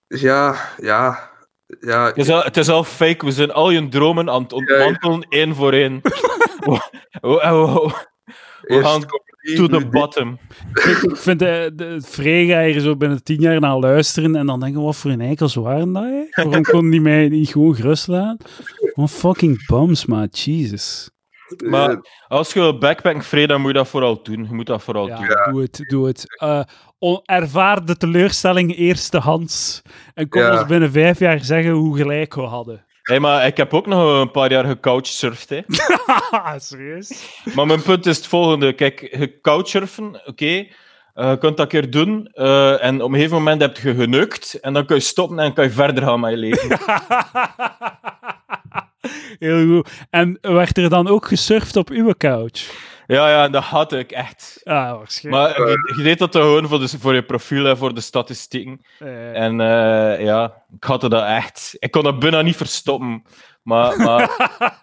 [0.07, 1.29] Ja, ja,
[1.79, 2.05] ja.
[2.05, 3.25] Het is, al, het is al fake.
[3.25, 6.01] We zijn al je dromen aan het ontmantelen, één voor één.
[8.67, 9.05] Eerst
[9.55, 10.37] to the bottom.
[10.73, 12.01] Ik, vind de, de,
[12.71, 15.93] hier zo binnen tien jaar naar luisteren en dan denken, wat voor een eikels waren
[15.93, 16.03] dat?
[16.03, 16.43] hè?
[16.43, 18.45] Waarom konden die mij niet gewoon gerust laten?
[18.93, 20.27] Wat fucking bums, man.
[20.31, 21.09] Jesus.
[21.65, 21.97] Maar
[22.27, 24.45] als je wil backpacken, Free, dan moet je dat vooral doen.
[24.49, 25.53] Je moet dat vooral Ja, doen.
[25.53, 26.25] doe het, doe het.
[26.39, 26.63] Eh,
[27.23, 29.81] ervaar de teleurstelling eerstehands
[30.13, 30.51] en kom Ja.
[30.59, 32.85] ons binnen vijf jaar zeggen hoe gelijk we hadden.
[33.05, 35.49] Hey, maar ik heb ook nog een paar jaar gecouchsurfd.
[35.49, 35.61] Hè.
[36.59, 37.39] Serieus?
[37.55, 38.73] Maar mijn punt is het volgende.
[38.73, 40.45] Kijk, gecouchsurfen, oké.
[41.13, 42.27] eh, je kunt dat een keer doen.
[42.33, 44.53] eh, en op een gegeven moment heb je geneukt.
[44.61, 46.79] En dan kun je stoppen en kan je verder gaan met je leven.
[49.39, 49.89] Heel goed.
[50.09, 52.69] En werd er dan ook gesurfd op uw couch?
[53.07, 54.61] Ja, ja, dat had ik echt.
[54.63, 55.57] Ah, waarschijnlijk.
[55.57, 58.01] Maar je, je deed dat toch gewoon voor, de, voor je profiel en voor de
[58.01, 58.81] statistieken.
[58.99, 61.75] Eh, En eh, ja, ik had dat echt.
[61.79, 63.23] Ik kon dat bijna niet verstoppen.
[63.63, 64.29] Maar, maar,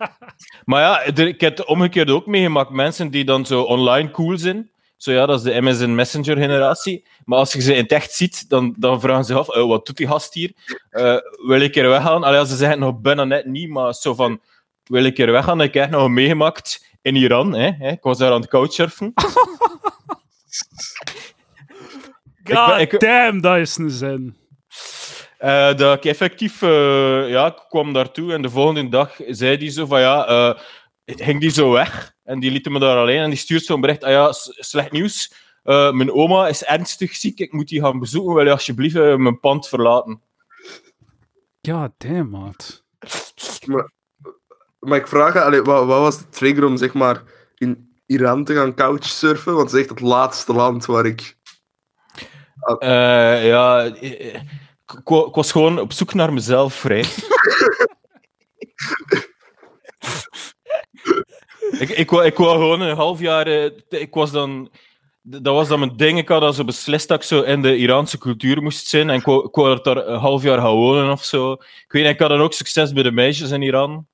[0.65, 2.71] maar ja, er- ik heb het omgekeerd ook meegemaakt.
[2.71, 4.71] Mensen die dan zo online cool zijn.
[4.97, 7.05] Zo ja, dat is de MSN Messenger generatie.
[7.25, 9.87] Maar als je ze in het echt ziet, dan, dan vragen ze af, eh, wat
[9.87, 10.53] doet die gast hier?
[10.91, 11.17] Eh,
[11.47, 12.25] wil ik er weggaan?
[12.25, 14.41] Allee, ze zeggen het nog bijna net niet, maar zo van,
[14.85, 15.61] wil ik er weggaan?
[15.61, 17.53] Ik heb echt nog meegemaakt in Iran.
[17.55, 17.91] Hè, hè.
[17.91, 19.13] Ik was daar aan het couchsurfen.
[22.45, 24.37] God ik- damn, dat is een zin.
[25.39, 29.71] Eh, dat ik effectief eh, ja, ik kwam daartoe en de volgende dag zei die
[29.71, 30.61] zo van ja, eh,
[31.05, 34.05] ging die zo weg en die liet me daar alleen en die stuurt zo'n bericht,
[34.05, 38.35] ah ja, slecht nieuws, Eh, mijn oma is ernstig ziek, ik moet die gaan bezoeken,
[38.35, 40.23] wil je alsjeblieft mijn pand verlaten?
[41.69, 42.85] God damn, maat.
[43.67, 43.91] Maar
[44.91, 47.23] ik vraag, wat, wat was de trigger om zeg maar
[47.55, 49.55] in Iran te gaan couchsurfen?
[49.55, 51.37] Want het is echt het laatste land waar ik.
[52.81, 54.43] Ja, eh, eh,
[54.99, 57.05] ik, wa- ik was gewoon op zoek naar mezelf, vrij.
[61.79, 63.47] ik, ik, gewoon een half jaar...
[63.47, 64.71] eh, Ik was dan...
[65.25, 66.19] Dat was dan mijn ding.
[66.19, 69.11] Ik had zo beslist dat ik zo in de Iraanse cultuur moest zijn.
[69.11, 71.53] En ik wou, ik wou daar een half jaar gaan wonen of zo.
[71.53, 74.07] Ik weet niet, ik had dan ook succes bij de meisjes in Iran.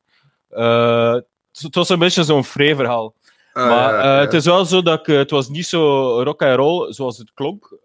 [0.49, 1.14] Eh,
[1.61, 3.14] het was een beetje zo'n vrij verhaal.
[3.53, 4.20] Ah, Maar ja, eh, ja.
[4.20, 7.18] het is wel zo dat ik, eh, het was niet zo rock and roll zoals
[7.18, 7.76] het klonk.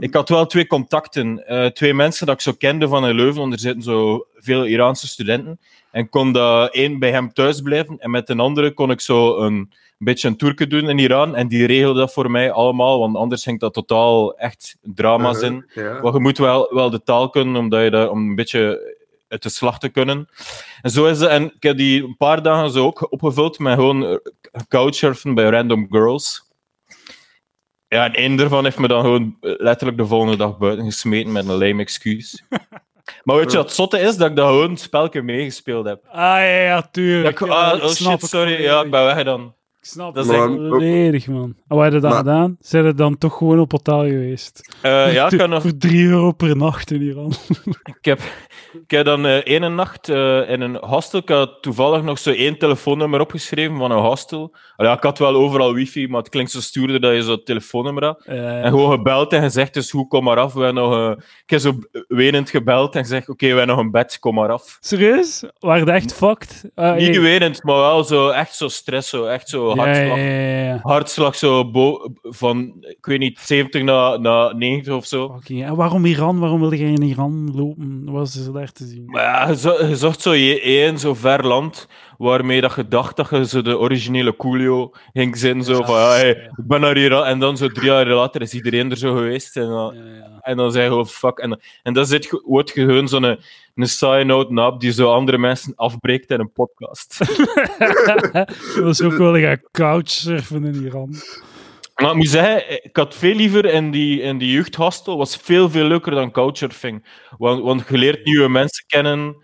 [0.00, 3.52] Ik had wel twee contacten, twee mensen dat ik zo kende van in Leuven, want
[3.52, 5.60] er zitten zo veel Iraanse studenten.
[5.90, 9.38] En kon dat één bij hem thuis blijven en met een andere kon ik zo
[9.38, 11.34] een, beetje een tourke doen in Iran.
[11.36, 15.54] En die regelde dat voor mij allemaal, want anders ging dat totaal echt drama's Uh-huh,
[15.74, 16.00] in.
[16.02, 18.95] Maar je moet wel, wel de taal kunnen, omdat je dat, om een beetje
[19.36, 20.28] uit de slag te kunnen.
[20.82, 21.28] En zo is het.
[21.28, 24.16] En ik heb die een paar dagen zo ook opgevuld met gewoon eh,
[24.68, 26.44] couchsurfen bij random girls.
[27.88, 31.32] Ja, en één daarvan heeft me dan gewoon eh, letterlijk de volgende dag buiten gesmeten
[31.32, 32.42] met een lame excuus.
[33.24, 34.16] Maar weet je wat het zotte is?
[34.16, 36.04] Dat ik dat gewoon een spelje meegespeeld heb.
[36.06, 37.40] Ah, ja, ja, Dat tuurlijk.
[37.40, 39.54] ik, ah, oh shit, sorry, ja, ik ben weg dan.
[39.86, 41.54] Ik snap Dat het is echt- volledig, man.
[41.68, 42.56] En wat heb je dat Maar- gedaan?
[42.60, 44.76] Zijn er dan toch gewoon op hotel geweest?
[44.82, 47.32] Eh, ja, ik, kan nog, Voor 3 euro per nacht in Iran.
[47.98, 48.20] ik, heb,
[48.82, 51.18] ik heb dan eh ene nacht eh, in een hostel.
[51.20, 54.54] Ik had toevallig nog zo één telefoonnummer opgeschreven van een hostel.
[54.76, 57.30] Allee, ja, ik had wel overal wifi, maar het klinkt zo stoerder dat je zo
[57.30, 58.22] het telefoonnummer had.
[58.24, 60.52] En gewoon gebeld en gezegd, dus hoe, kom maar af.
[60.52, 61.10] We nog, eh,
[61.44, 61.78] ik heb zo
[62.08, 64.76] wenend gebeld en gezegd, oké, we hebben nog een bed, kom maar af.
[64.80, 65.44] serieus?
[65.58, 66.70] Waren dat echt fucked?
[66.74, 67.20] Ah, Niet hey.
[67.20, 70.82] wenend, maar wel zo, echt zo stress, zo, echt zo hartslag.
[70.82, 71.70] Hartslag zo
[72.22, 75.32] van, ik weet niet, 70 naar, naar 90 of zo.
[75.34, 76.38] Fucking, En waarom Iran?
[76.38, 78.02] Waarom wilde jij in Iran lopen?
[78.04, 79.04] Wat was er daar te zien?
[79.06, 81.88] Maar ja, je, zo- je zocht zo je- één zo ver land
[82.18, 85.62] waarmee dat je dacht dat je zo de originele Coolio ging zijn.
[85.64, 87.24] Zo van, ja, hey, ik ben naar Iran.
[87.24, 89.56] En dan zo drie jaar later is iedereen er zo geweest.
[89.56, 91.38] En dan, Ja, en dan zei je gewoon, fuck.
[91.38, 93.38] En, en dan zit, je- wordt je gewoon zo'n een,
[93.74, 97.18] een side note die zo andere mensen afbreekt in een podcast.
[98.32, 101.14] dat was ook wel gaan couchsurfen in Iran.
[101.94, 105.16] maar ik moet zeggen, ik had veel liever in die, in die jeugdhostel.
[105.16, 107.04] was veel, veel leuker dan couchsurfing.
[107.38, 109.36] Want, want je leert nieuwe mensen kennen.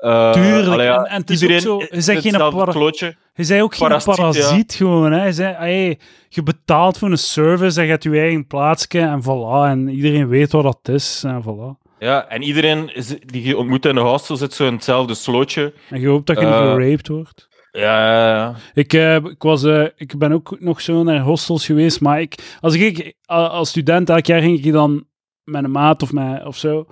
[0.00, 2.72] Eh, Tuurlijk, allee, ja, en- en het is ook iedereen zo, je bent geen para-
[2.72, 3.16] klootje.
[3.34, 4.76] Je zei ook geen Parasiet, ja.
[4.78, 5.12] gewoon.
[5.12, 5.24] Hè.
[5.26, 5.98] Je, zei, hey,
[6.28, 9.68] je betaalt voor een service en je hebt je eigen plaatsje en voilà.
[9.70, 11.88] En iedereen weet wat dat is en voilà.
[11.98, 15.72] Ja, en iedereen is, die je ontmoet in de hostel zit zo in hetzelfde slootje.
[15.90, 17.48] En je hoopt dat je niet Eh, geraped wordt.
[17.72, 18.54] Ja, ja, ja.
[18.74, 19.62] Ik, eh, ik, was,
[19.96, 24.26] ik ben ook nog zo naar hostels geweest, maar ik, als ik als student elk
[24.26, 25.04] jaar ging ik dan
[25.44, 26.86] met een maat of, met, of zo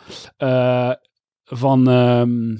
[1.44, 2.58] van ehm, eh,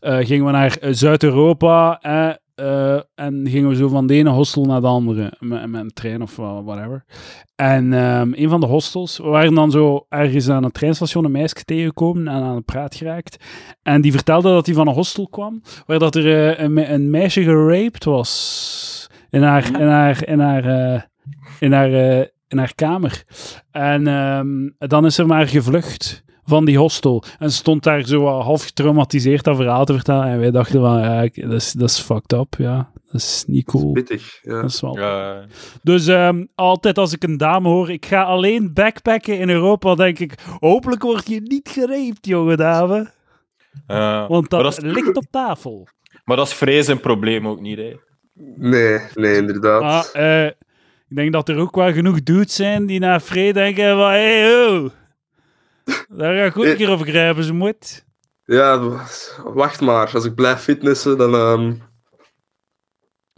[0.00, 4.64] gingen we naar eh, Zuid-Europa eh, eh, en gingen we zo van de ene hostel
[4.64, 7.04] naar de andere met, met een trein of whatever.
[7.56, 11.30] En ehm, een van de hostels, we waren dan zo ergens aan het treinstation een
[11.30, 13.44] meisje tegengekomen en aan de praat geraakt.
[13.82, 16.86] En die vertelde dat hij van een hostel kwam, waar dat er eh, een, me-
[16.88, 21.00] een meisje geraped was in haar, in haar, in haar, eh,
[21.60, 23.24] in haar, eh, in haar kamer.
[23.70, 27.22] En ehm, dan is er maar gevlucht van die hostel.
[27.38, 30.24] En ze stond daar zo wat half getraumatiseerd dat verhaal te vertellen.
[30.26, 32.90] En wij dachten van, ja, dat is, dat is fucked up, ja.
[33.10, 33.92] Dat is niet cool.
[33.92, 34.38] Pittig.
[34.42, 34.60] Ja.
[34.60, 34.98] Dat is wel...
[34.98, 35.44] ja.
[35.82, 40.18] Dus ehm, altijd als ik een dame hoor, ik ga alleen backpacken in Europa, denk
[40.18, 43.10] ik, hopelijk word je niet gereept, jonge dame.
[43.86, 44.26] Ja.
[44.28, 45.88] Want dat, Maar dat is- ligt op tafel.
[46.24, 47.96] Maar dat is vrees een probleem ook niet, hè.
[48.56, 50.12] Nee, nee, inderdaad.
[50.14, 50.46] Ah, eh,
[51.08, 54.50] Ik denk dat er ook wel genoeg dudes zijn die naar Free denken van, hey,
[54.52, 54.90] ho.
[56.08, 58.06] Daar ga ik ook een keer over grijpen, ze moet.
[58.44, 58.98] Ja,
[59.44, 60.10] wacht maar.
[60.14, 61.34] Als ik blijf fitnessen, dan...
[61.34, 61.72] ehm,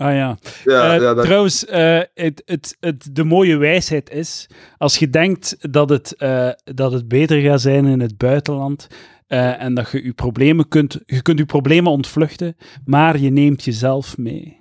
[0.00, 0.38] Ah ja.
[0.64, 4.48] ja, Eh, ja, Trouwens, eh, het, het, het, de mooie wijsheid is,
[4.78, 8.88] als je denkt dat het, eh, dat het beter gaat zijn in het buitenland
[9.26, 13.64] eh, en dat je je problemen kunt, je kunt je problemen ontvluchten, maar je neemt
[13.64, 14.60] jezelf mee.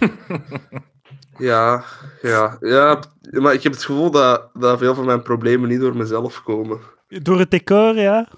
[1.38, 1.84] ja,
[2.22, 5.96] ja, ja, maar ik heb het gevoel dat, dat veel van mijn problemen niet door
[5.96, 6.80] mezelf komen.
[7.22, 8.28] Door het decor, ja?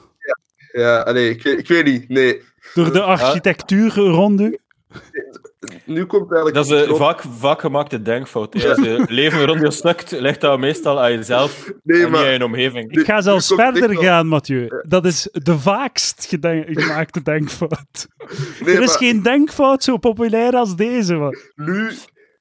[0.72, 2.08] Ja, allee, ik, weet- ik weet niet.
[2.08, 2.42] Nee,
[2.74, 4.58] Door de architectuur rond u.
[5.84, 6.54] nu komt eigenlijk...
[6.54, 8.54] Dat is een groot- vaak, vaak gemaakte denkfout.
[8.54, 8.68] hè.
[8.68, 12.32] Als je leven rond je stukt, ligt dat meestal aan jezelf Nee, en niet aan
[12.32, 12.90] je omgeving.
[12.98, 14.68] Ik ga zelfs verder gaan, Mathieu.
[14.88, 16.26] Dat is de vaakst
[16.70, 18.06] gemaakte denkfout.
[18.64, 21.14] Nee, er is maar geen denkfout zo populair als deze.
[21.14, 21.36] Man.
[21.54, 21.90] nu,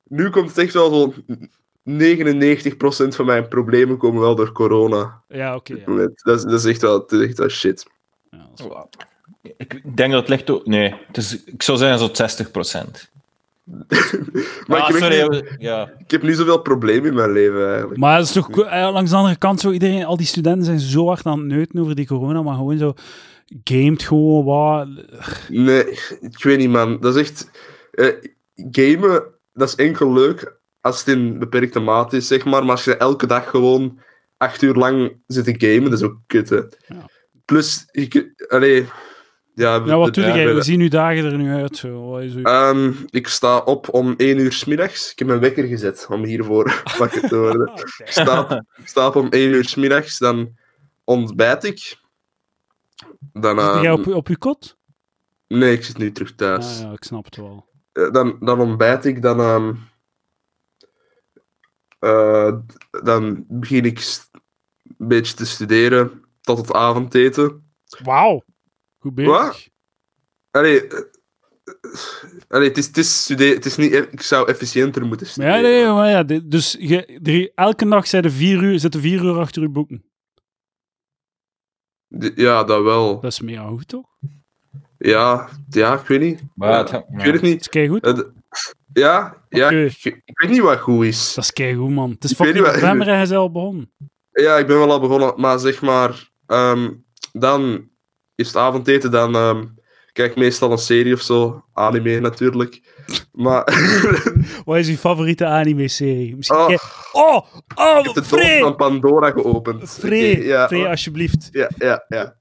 [0.03, 1.13] nu komt het echt wel zo...
[1.89, 5.21] 99% van mijn problemen komen wel door corona.
[5.27, 5.73] Ja, oké.
[5.85, 6.09] ja.
[6.23, 7.85] Dat, is, dat is echt wel, dat is echt wel shit.
[8.31, 8.59] Ja, dat
[9.41, 10.65] is- Ik denk dat het ligt ook...
[10.65, 13.09] Nee, het is, ik zou zeggen zo'n 60 procent.
[14.67, 15.91] Maar Ah, ik, heb sorry, niet- ja.
[15.97, 17.99] ik heb niet zoveel problemen in mijn leven, eigenlijk.
[17.99, 20.79] Maar dat is toch eh, langs de andere kant zo, iedereen, al die studenten zijn
[20.79, 22.93] zo hard aan het neuten over die corona, maar gewoon zo
[23.63, 24.87] gamet gewoon wat.
[25.49, 25.85] Nee,
[26.19, 26.99] ik weet niet, man.
[26.99, 27.49] Dat is echt...
[27.91, 28.07] eh,
[28.71, 29.23] gamen,
[29.53, 30.55] dat is enkel leuk
[30.85, 32.61] als het in beperkte mate is, zeg maar.
[32.61, 33.99] Maar als je elke dag gewoon
[34.37, 36.55] acht uur lang zit te gamen, dat is ook kut, hè.
[36.55, 37.09] Ja.
[37.45, 38.33] Plus, ik...
[38.47, 38.85] Allee...
[39.53, 40.55] Ja, Ja, wat doe jij?
[40.55, 41.77] we- zien uw dagen er nu uit?
[41.77, 42.17] Zo?
[42.17, 45.11] Is Ehm, ik sta op om 1 uur 's middags.
[45.11, 47.67] Ik heb mijn wekker gezet om hiervoor wakker te worden.
[47.67, 47.77] Ah.
[47.97, 50.57] Ik sta op, ik sta op om 1 uur 's middags, dan
[51.03, 51.97] ontbijt ik.
[53.33, 54.77] Dan, jij ehm, op, op uw kot?
[55.47, 56.77] Nee, ik zit nu terug thuis.
[56.77, 57.65] Ah, ja, ik snap het wel.
[57.91, 59.73] Eh, dan, dan ontbijt ik, dan, ehm,
[62.05, 62.55] eh,
[63.03, 64.17] dan begin ik
[64.97, 67.73] een beetje te studeren tot het avondeten.
[68.03, 68.43] Wauw.
[68.99, 69.31] Goed bezig.
[69.31, 69.69] Wat?
[70.51, 70.99] Allee, eh,
[72.47, 73.91] allee het, is, het, is stude- het is niet...
[73.93, 75.85] e- Ik zou efficiënter moeten Maar ja, studeren.
[75.85, 79.37] nee, maar ja, dus je, drie, elke nacht zijn er vier uur, zitten vier uur
[79.39, 80.05] achter uw boeken.
[82.35, 83.19] Ja, dat wel.
[83.19, 84.09] Dat is mega goed, toch?
[84.97, 86.41] Ja, ja, ik weet niet.
[86.55, 87.59] Maar Ja, het ik weet het niet.
[87.59, 88.03] is keigoed.
[88.03, 88.31] Eh, d-
[88.99, 91.33] ja, ja ik, ik weet niet wat goed is.
[91.33, 92.09] Dat is keigoed, man.
[92.09, 93.91] Het is Ik weet fucking november en hij is al begonnen.
[94.31, 96.91] Ja, ik ben wel al begonnen, maar zeg maar, ehm,
[97.31, 97.89] dan
[98.35, 99.63] is het avondeten, dan ehm,
[100.11, 102.81] kijk ik meestal een serie of zo, anime natuurlijk.
[103.31, 103.63] Maar,
[104.65, 106.35] Wat is uw favoriete anime-serie?
[106.35, 106.81] Misschien oh, ik
[107.11, 109.89] Oh, oh, heb de doos van Pandora geopend.
[109.89, 111.49] Free, Oké, ja, Free, alsjeblieft.
[111.51, 112.35] ja, ja, ja.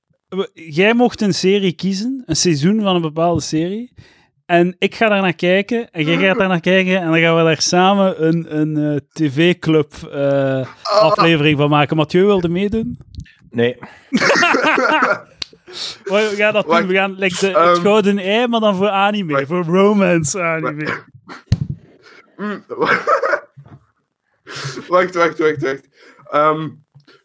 [0.53, 3.93] Jij mocht een serie kiezen, een seizoen van een bepaalde serie.
[4.47, 7.37] En ik ga daar naar kijken, en jij gaat daar naar kijken, en dan gaan
[7.37, 11.97] we daar samen een, een eh, tv-club eh, aflevering van maken.
[11.97, 12.99] Mathieu wilde meedoen?
[13.51, 13.77] Nee.
[16.05, 16.87] We gaan dat doen.
[16.87, 21.03] We gaan like de, het ehm, gouden ei, maar dan voor anime, voor romance anime.
[22.37, 22.65] Mm.
[24.89, 25.89] wacht, wacht, wacht, wacht.
[26.31, 26.69] Ehm,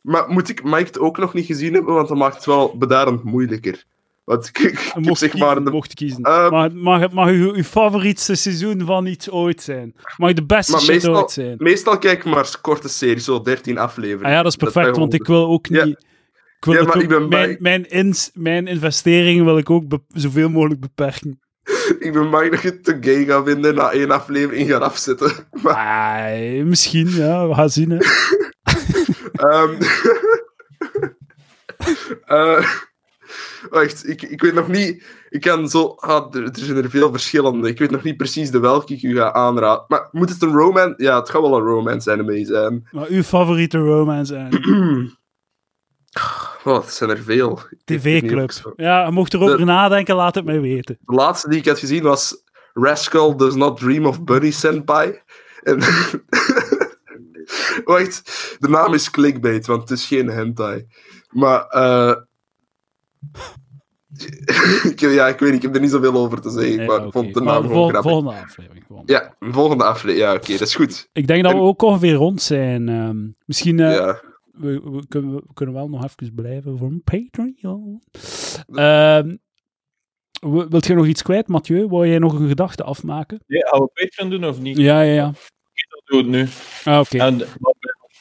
[0.02, 2.46] maar moet ik, mag ik het ook nog niet gezien hebben, want dat maakt het
[2.46, 3.84] wel beduidend moeilijker.
[4.30, 5.58] Want ik, ik, Mocht zeg kiezen, maar...
[5.58, 6.24] Een, mocht kiezen.
[6.24, 9.96] Ehm, mag, mag, mag uw, uw favorietste seizoen van iets ooit zijn?
[10.18, 11.56] Mag de beste maar shit meestal, ooit zijn?
[11.58, 14.26] meestal kijk ik maar korte series, zo 13 afleveringen.
[14.26, 15.86] Ah ja, dat is perfect, want ik wil ook Ja.
[15.86, 16.06] niet...
[16.58, 19.84] Ik wil Ja, maar ook- ik ben mijn, mijn, ins, mijn investeringen wil ik ook
[20.08, 21.40] zoveel mogelijk beperken.
[22.00, 25.32] Ik ben bang dat je het te gay gaat vinden na één aflevering gaat afzetten.
[25.64, 27.48] Maar, Ah, misschien, ja.
[27.48, 27.98] We gaan zien, hè.
[32.26, 32.72] eh,
[33.70, 35.04] wacht, ik, ik weet nog niet...
[35.30, 35.86] Ik kan zo...
[36.00, 37.68] ah, er, er zijn er veel verschillende.
[37.70, 39.86] Ik weet nog niet precies de welke ik u ga aanraden.
[39.88, 40.94] Maar moet het een romance...
[41.04, 42.88] Ja, het gaat wel een romance anime zijn.
[42.92, 45.18] Maar uw favoriete romance anime?
[46.64, 47.60] Oh, het zijn er veel.
[47.86, 48.74] TV-club.
[48.76, 50.98] Ja, je mocht erover De- nadenken, laat het mij weten.
[51.02, 55.22] De laatste die ik had gezien was Rascal Does Not Dream of Bunny Senpai.
[55.64, 55.80] En
[57.86, 60.86] Wacht, de naam is clickbait, want het is geen hentai.
[61.30, 62.16] Maar, eh
[64.96, 67.12] ja, ik weet niet, ik heb er niet zoveel over te zeggen, Nee, maar ik
[67.12, 68.12] vond de naam de gewoon vol- grappig.
[68.12, 68.86] volgende aflevering.
[68.88, 69.04] gewoon.
[69.06, 70.20] Ja, een volgende aflevering.
[70.30, 71.10] Ja, oké, dat is goed.
[71.14, 72.90] Ik denk dat we En- ook ongeveer rond zijn.
[72.90, 74.22] ehm, misschien eh, ja.
[74.52, 78.02] we, we, kunnen, we kunnen wel nog even blijven voor een Patreon.
[78.74, 79.36] Ehm,
[80.52, 81.88] w- wilt je nog iets kwijt, Mathieu?
[81.88, 83.44] Wou jij nog een gedachte afmaken?
[83.48, 84.78] Nee, gaan we Patreon doen of niet?
[84.78, 85.32] Ja, ja, ja.
[86.06, 86.48] Doe het nu.
[86.84, 87.18] Ah, oké.
[87.18, 87.76] En wat,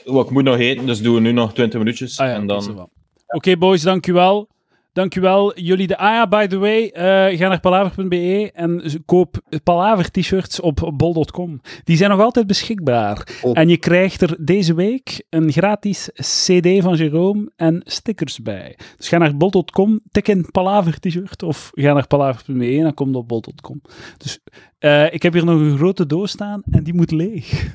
[0.05, 2.19] wat ik moet nog eten, dus doen we nu nog 20 minuutjes.
[2.21, 2.91] Ah, ja, en dan...
[3.27, 4.49] Oké, boys, dankjewel.
[4.93, 5.59] Dankjewel.
[5.59, 5.97] Jullie de...
[5.97, 11.61] Ah ja, by the way, eh, ga naar palaver.be en koop palaver t-shirts op bol.com.
[11.85, 13.29] Die zijn nog altijd beschikbaar.
[13.53, 18.79] En je krijgt er deze week een gratis cd van Jerome en stickers bij.
[18.97, 23.17] Dus ga naar bol.com, tik in palaver t-shirt of ga naar palaver.be en dan komt
[23.17, 23.81] op bol.com.
[24.17, 24.39] Dus
[24.79, 27.73] eh, ik heb hier nog een grote doos staan en die moet leeg.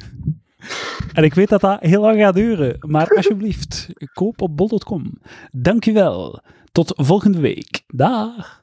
[1.13, 5.17] En ik weet dat dat heel lang gaat duren, maar alsjeblieft, koop op bol.com.
[5.51, 6.41] Dankjewel.
[6.71, 7.81] Tot volgende week.
[7.87, 8.62] Dag.